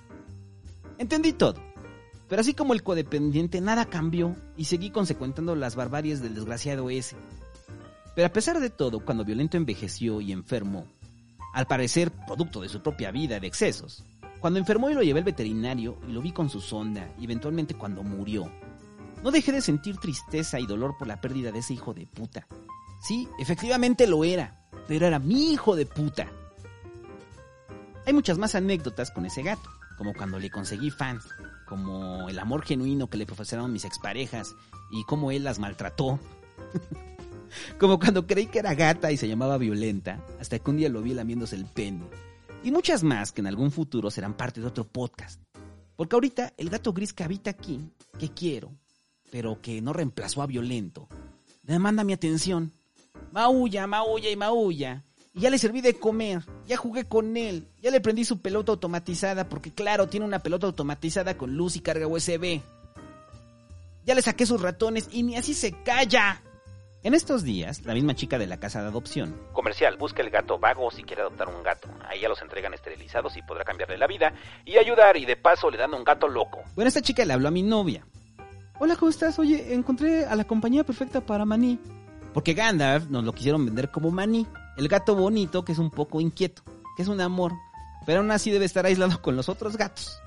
Entendí 0.97 1.31
todo, 1.31 1.63
pero 2.27 2.41
así 2.41 2.53
como 2.53 2.73
el 2.73 2.83
codependiente 2.83 3.61
nada 3.61 3.85
cambió 3.85 4.35
y 4.57 4.65
seguí 4.65 4.89
consecuentando 4.89 5.55
las 5.55 5.75
barbaries 5.75 6.21
del 6.21 6.35
desgraciado 6.35 6.89
ese. 6.89 7.15
Pero 8.15 8.27
a 8.27 8.33
pesar 8.33 8.59
de 8.59 8.69
todo, 8.69 8.99
cuando 8.99 9.23
Violento 9.23 9.55
envejeció 9.55 10.19
y 10.19 10.33
enfermó, 10.33 10.85
al 11.53 11.67
parecer 11.67 12.11
producto 12.25 12.61
de 12.61 12.69
su 12.69 12.81
propia 12.81 13.11
vida 13.11 13.39
de 13.39 13.47
excesos, 13.47 14.03
cuando 14.39 14.59
enfermó 14.59 14.89
y 14.89 14.93
lo 14.93 15.03
llevé 15.03 15.19
al 15.19 15.25
veterinario 15.25 15.97
y 16.07 16.11
lo 16.11 16.21
vi 16.21 16.31
con 16.31 16.49
su 16.49 16.61
sonda, 16.61 17.13
y 17.19 17.25
eventualmente 17.25 17.73
cuando 17.73 18.03
murió, 18.03 18.49
no 19.23 19.31
dejé 19.31 19.51
de 19.51 19.61
sentir 19.61 19.97
tristeza 19.97 20.59
y 20.59 20.65
dolor 20.65 20.95
por 20.97 21.07
la 21.07 21.19
pérdida 21.19 21.51
de 21.51 21.59
ese 21.59 21.73
hijo 21.73 21.93
de 21.93 22.07
puta. 22.07 22.47
Sí, 23.01 23.27
efectivamente 23.37 24.07
lo 24.07 24.23
era, 24.23 24.69
pero 24.87 25.05
era 25.05 25.19
mi 25.19 25.51
hijo 25.51 25.75
de 25.75 25.85
puta. 25.85 26.31
Hay 28.05 28.13
muchas 28.13 28.37
más 28.37 28.55
anécdotas 28.55 29.11
con 29.11 29.25
ese 29.25 29.43
gato, 29.43 29.69
como 29.97 30.13
cuando 30.13 30.39
le 30.39 30.49
conseguí 30.49 30.89
fans, 30.89 31.25
como 31.67 32.29
el 32.29 32.39
amor 32.39 32.63
genuino 32.63 33.09
que 33.09 33.17
le 33.17 33.25
profesaron 33.25 33.73
mis 33.73 33.85
exparejas 33.85 34.55
y 34.89 35.03
cómo 35.03 35.31
él 35.31 35.43
las 35.43 35.59
maltrató. 35.59 36.19
como 37.79 37.99
cuando 37.99 38.25
creí 38.25 38.47
que 38.47 38.59
era 38.59 38.75
gata 38.75 39.11
y 39.11 39.17
se 39.17 39.27
llamaba 39.27 39.57
Violenta, 39.57 40.25
hasta 40.39 40.59
que 40.59 40.69
un 40.69 40.77
día 40.77 40.89
lo 40.89 41.01
vi 41.01 41.13
lamiéndose 41.13 41.55
el 41.55 41.65
pene. 41.65 42.05
Y 42.63 42.71
muchas 42.71 43.03
más 43.03 43.31
que 43.31 43.41
en 43.41 43.47
algún 43.47 43.71
futuro 43.71 44.11
serán 44.11 44.35
parte 44.35 44.59
de 44.59 44.67
otro 44.67 44.85
podcast. 44.85 45.41
Porque 45.95 46.15
ahorita 46.15 46.53
el 46.57 46.69
gato 46.69 46.93
gris 46.93 47.13
que 47.13 47.23
habita 47.23 47.49
aquí, 47.49 47.79
que 48.17 48.29
quiero, 48.29 48.71
pero 49.31 49.61
que 49.61 49.81
no 49.81 49.93
reemplazó 49.93 50.41
a 50.41 50.47
Violento, 50.47 51.07
demanda 51.63 52.03
mi 52.03 52.13
atención. 52.13 52.71
Maulla, 53.31 53.85
maulla 53.87 54.29
y 54.29 54.35
maulla. 54.35 55.03
Y 55.33 55.41
ya 55.41 55.49
le 55.49 55.59
serví 55.59 55.81
de 55.81 55.93
comer, 55.93 56.43
ya 56.67 56.75
jugué 56.75 57.05
con 57.05 57.37
él, 57.37 57.67
ya 57.81 57.91
le 57.91 58.01
prendí 58.01 58.25
su 58.25 58.41
pelota 58.41 58.71
automatizada, 58.71 59.47
porque 59.47 59.71
claro, 59.71 60.07
tiene 60.07 60.25
una 60.25 60.39
pelota 60.39 60.67
automatizada 60.67 61.37
con 61.37 61.55
luz 61.55 61.75
y 61.75 61.81
carga 61.81 62.07
USB. 62.07 62.61
Ya 64.05 64.15
le 64.15 64.21
saqué 64.21 64.45
sus 64.45 64.61
ratones 64.61 65.07
y 65.11 65.23
ni 65.23 65.35
así 65.35 65.53
se 65.53 65.71
calla. 65.83 66.41
En 67.01 67.13
estos 67.13 67.43
días, 67.43 67.85
la 67.85 67.93
misma 67.93 68.13
chica 68.13 68.37
de 68.37 68.45
la 68.45 68.59
casa 68.59 68.81
de 68.81 68.89
adopción. 68.89 69.33
Comercial, 69.53 69.95
busca 69.95 70.21
el 70.21 70.29
gato 70.29 70.59
vago 70.59 70.91
si 70.91 71.03
quiere 71.03 71.21
adoptar 71.21 71.47
un 71.47 71.63
gato. 71.63 71.87
Ahí 72.05 72.19
ya 72.19 72.27
los 72.27 72.41
entregan 72.41 72.73
esterilizados 72.73 73.37
y 73.37 73.41
podrá 73.41 73.63
cambiarle 73.63 73.97
la 73.97 74.05
vida 74.05 74.33
y 74.65 74.77
ayudar 74.77 75.15
y 75.15 75.25
de 75.25 75.37
paso 75.37 75.71
le 75.71 75.77
dan 75.77 75.93
un 75.93 76.03
gato 76.03 76.27
loco. 76.27 76.59
Bueno, 76.75 76.89
esta 76.89 77.01
chica 77.01 77.23
le 77.23 77.31
habló 77.31 77.47
a 77.47 77.51
mi 77.51 77.63
novia. 77.63 78.05
Hola, 78.79 78.97
¿cómo 78.97 79.09
estás? 79.09 79.39
Oye, 79.39 79.73
encontré 79.73 80.25
a 80.25 80.35
la 80.35 80.43
compañía 80.43 80.83
perfecta 80.83 81.21
para 81.21 81.45
Maní. 81.45 81.79
Porque 82.33 82.53
Gandalf 82.53 83.09
nos 83.09 83.23
lo 83.23 83.31
quisieron 83.31 83.65
vender 83.65 83.91
como 83.91 84.11
Maní, 84.11 84.45
el 84.75 84.89
gato 84.89 85.15
bonito 85.15 85.63
que 85.63 85.71
es 85.71 85.79
un 85.79 85.91
poco 85.91 86.19
inquieto, 86.19 86.63
que 86.97 87.03
es 87.03 87.07
un 87.07 87.21
amor, 87.21 87.53
pero 88.05 88.19
aún 88.19 88.31
así 88.31 88.51
debe 88.51 88.65
estar 88.65 88.85
aislado 88.85 89.21
con 89.21 89.37
los 89.37 89.47
otros 89.47 89.77
gatos. 89.77 90.21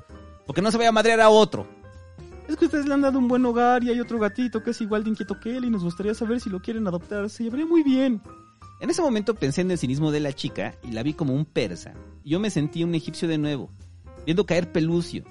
Porque 0.47 0.63
no 0.63 0.71
se 0.71 0.79
vaya 0.79 0.89
a 0.89 0.93
madrear 0.93 1.21
a 1.21 1.29
otro. 1.29 1.82
Es 2.49 2.57
que 2.57 2.65
ustedes 2.65 2.87
le 2.87 2.95
han 2.95 3.03
dado 3.03 3.19
un 3.19 3.29
buen 3.29 3.45
hogar 3.47 3.85
y 3.85 3.91
hay 3.91 4.01
otro 4.01 4.19
gatito 4.19 4.63
que 4.63 4.71
es 4.71 4.81
igual 4.81 5.05
de 5.05 5.11
inquieto 5.11 5.39
que 5.39 5.57
él 5.57 5.65
y 5.65 5.71
nos 5.71 5.85
gustaría 5.85 6.15
saber 6.15 6.41
si 6.41 6.51
lo 6.51 6.61
quieren 6.61 6.87
adoptar. 6.87 7.31
Se 7.31 7.45
llevaría 7.45 7.67
muy 7.67 7.83
bien. 7.83 8.21
En 8.81 8.91
ese 8.91 9.01
momento 9.01 9.35
pensé 9.35 9.61
en 9.61 9.71
el 9.71 9.79
cinismo 9.79 10.11
de 10.11 10.21
la 10.21 10.33
chica 10.33 10.75
y 10.83 10.91
la 10.91 11.03
vi 11.03 11.15
como 11.15 11.35
un 11.35 11.45
persa. 11.45 11.95
Y 12.25 12.31
yo 12.31 12.41
me 12.41 12.51
sentí 12.51 12.83
un 12.83 12.95
egipcio 12.95 13.29
de 13.29 13.39
nuevo, 13.39 13.71
viendo 14.25 14.45
caer 14.45 14.73
Pelucio. 14.73 15.25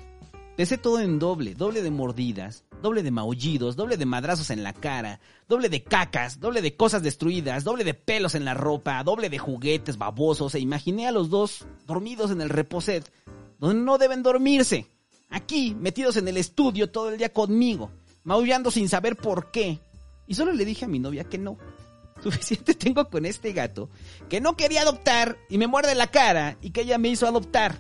Pesé 0.56 0.78
todo 0.78 1.00
en 1.00 1.20
doble, 1.20 1.56
doble 1.56 1.82
de 1.82 1.92
mordidas, 1.92 2.66
doble 2.82 3.04
de 3.04 3.12
maullidos, 3.12 3.76
doble 3.76 3.98
de 3.98 4.06
madrazos 4.06 4.50
en 4.50 4.64
la 4.64 4.74
cara, 4.74 5.20
doble 5.48 5.70
de 5.70 5.84
cacas, 5.84 6.40
doble 6.40 6.62
de 6.62 6.76
cosas 6.76 7.04
destruidas, 7.04 7.64
doble 7.64 7.84
de 7.84 7.94
pelos 7.94 8.36
en 8.36 8.46
la 8.46 8.54
ropa, 8.54 9.04
doble 9.04 9.30
de 9.30 9.38
juguetes 9.38 9.98
babosos 9.98 10.56
e 10.56 10.60
imaginé 10.60 11.08
a 11.08 11.12
los 11.12 11.30
dos 11.30 11.66
dormidos 11.88 12.32
en 12.32 12.42
el 12.42 12.50
reposet, 12.50 13.12
donde 13.60 13.82
no 13.82 13.98
deben 13.98 14.24
dormirse. 14.24 14.91
Aquí, 15.32 15.76
metidos 15.80 16.18
en 16.18 16.28
el 16.28 16.38
estudio 16.38 16.92
todo 16.92 17.10
el 17.10 17.18
día 17.18 17.32
conmigo, 17.32 17.90
maullando 18.24 18.70
sin 18.70 18.90
saber 18.90 19.16
por 19.16 19.50
qué. 19.50 19.80
Y 20.28 20.36
solo 20.36 20.52
le 20.52 20.66
dije 20.66 20.86
a 20.86 20.90
mi 20.90 21.00
novia 21.00 21.24
que 21.24 21.38
no. 21.38 21.58
Suficiente 22.22 22.76
tengo 22.76 23.10
con 23.10 23.26
este 23.26 23.54
gato, 23.54 23.90
que 24.30 24.42
no 24.42 24.56
quería 24.56 24.82
adoptar 24.82 25.38
y 25.50 25.58
me 25.58 25.68
muerde 25.68 25.96
la 25.96 26.08
cara 26.08 26.58
y 26.62 26.72
que 26.72 26.82
ella 26.82 26.98
me 26.98 27.10
hizo 27.10 27.26
adoptar. 27.26 27.78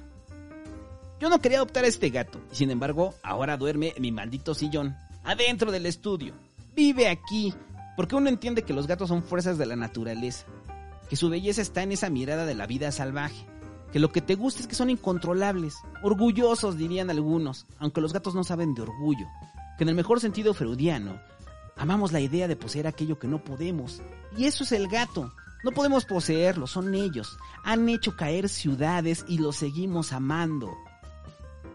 Yo 1.19 1.29
no 1.29 1.39
quería 1.39 1.59
adoptar 1.59 1.83
a 1.83 1.87
este 1.87 2.09
gato, 2.09 2.41
y 2.51 2.55
sin 2.55 2.71
embargo, 2.71 3.13
ahora 3.21 3.55
duerme 3.55 3.93
en 3.95 4.01
mi 4.01 4.11
maldito 4.11 4.55
sillón, 4.55 4.95
adentro 5.23 5.71
del 5.71 5.85
estudio. 5.85 6.33
Vive 6.73 7.09
aquí, 7.09 7.53
porque 7.95 8.15
uno 8.15 8.29
entiende 8.29 8.63
que 8.63 8.73
los 8.73 8.87
gatos 8.87 9.09
son 9.09 9.21
fuerzas 9.21 9.59
de 9.59 9.67
la 9.67 9.75
naturaleza, 9.75 10.47
que 11.09 11.15
su 11.15 11.29
belleza 11.29 11.61
está 11.61 11.83
en 11.83 11.91
esa 11.91 12.09
mirada 12.09 12.47
de 12.47 12.55
la 12.55 12.65
vida 12.65 12.91
salvaje, 12.91 13.45
que 13.91 13.99
lo 13.99 14.11
que 14.11 14.21
te 14.21 14.35
gusta 14.35 14.61
es 14.61 14.67
que 14.67 14.75
son 14.75 14.89
incontrolables, 14.89 15.75
orgullosos 16.03 16.77
dirían 16.77 17.09
algunos, 17.09 17.67
aunque 17.77 18.01
los 18.01 18.13
gatos 18.13 18.35
no 18.35 18.43
saben 18.43 18.73
de 18.73 18.83
orgullo, 18.83 19.27
que 19.77 19.83
en 19.83 19.89
el 19.89 19.95
mejor 19.95 20.19
sentido 20.19 20.53
freudiano, 20.53 21.19
amamos 21.75 22.11
la 22.11 22.21
idea 22.21 22.47
de 22.47 22.55
poseer 22.55 22.87
aquello 22.87 23.19
que 23.19 23.27
no 23.27 23.43
podemos, 23.43 24.01
y 24.37 24.45
eso 24.45 24.63
es 24.63 24.71
el 24.71 24.87
gato. 24.87 25.31
No 25.63 25.71
podemos 25.71 26.05
poseerlo, 26.05 26.65
son 26.65 26.95
ellos. 26.95 27.37
Han 27.63 27.87
hecho 27.87 28.15
caer 28.15 28.49
ciudades 28.49 29.23
y 29.27 29.37
los 29.37 29.57
seguimos 29.57 30.11
amando. 30.11 30.75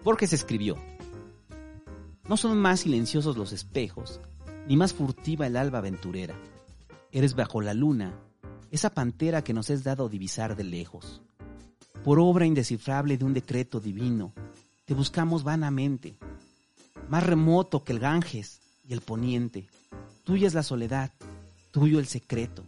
Borges 0.02 0.33
escribió, 0.33 0.76
No 2.29 2.37
son 2.37 2.59
más 2.59 2.81
silenciosos 2.81 3.37
los 3.37 3.52
espejos, 3.52 4.20
ni 4.66 4.76
más 4.76 4.92
furtiva 4.92 5.46
el 5.46 5.57
alba 5.57 5.79
aventurera. 5.79 6.35
Eres 7.12 7.37
bajo 7.37 7.61
la 7.61 7.74
luna, 7.74 8.18
esa 8.72 8.90
pantera 8.90 9.44
que 9.44 9.52
nos 9.52 9.70
es 9.70 9.85
dado 9.85 10.09
divisar 10.09 10.57
de 10.57 10.64
lejos. 10.64 11.22
Por 12.07 12.21
obra 12.21 12.47
indescifrable 12.47 13.19
de 13.19 13.25
un 13.25 13.35
decreto 13.35 13.81
divino, 13.81 14.33
te 14.85 14.95
buscamos 14.95 15.42
vanamente, 15.42 16.14
más 17.09 17.25
remoto 17.25 17.83
que 17.83 17.92
el 17.92 17.99
Ganges 17.99 18.61
y 18.88 18.92
el 18.92 19.01
poniente. 19.01 19.66
Tuya 20.23 20.47
es 20.47 20.55
la 20.55 20.62
soledad, 20.62 21.11
tuyo 21.73 21.99
el 21.99 22.07
secreto. 22.07 22.62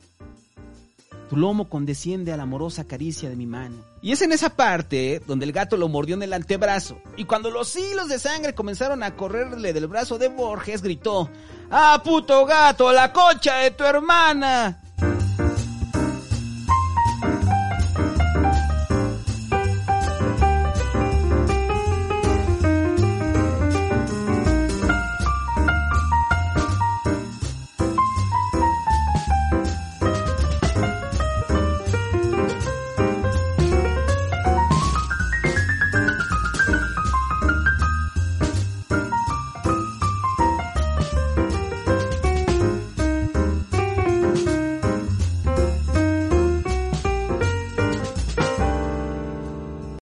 Tu 1.31 1.37
lomo 1.37 1.69
condesciende 1.69 2.33
a 2.33 2.37
la 2.37 2.43
amorosa 2.43 2.83
caricia 2.83 3.29
de 3.29 3.37
mi 3.37 3.47
mano. 3.47 3.77
Y 4.03 4.11
es 4.11 4.23
en 4.23 4.33
esa 4.33 4.57
parte 4.57 5.23
donde 5.25 5.47
el 5.47 5.53
gato 5.53 5.77
lo 5.77 5.87
mordió 5.87 6.17
en 6.17 6.25
el 6.25 6.33
antebrazo. 6.33 7.01
Y 7.17 7.25
cuando 7.25 7.53
los 7.53 7.77
hilos 7.77 8.09
de 8.09 8.19
sangre 8.19 8.57
comenzaron 8.57 9.05
a 9.05 9.15
correrle 9.15 9.73
del 9.73 9.87
brazo 9.87 10.19
de 10.19 10.31
Borges, 10.31 10.83
gritó, 10.83 11.31
¡Ah, 11.71 12.03
puto 12.03 12.45
gato, 12.45 12.91
la 12.91 13.13
concha 13.13 13.59
de 13.59 13.71
tu 13.71 13.85
hermana! 13.85 14.83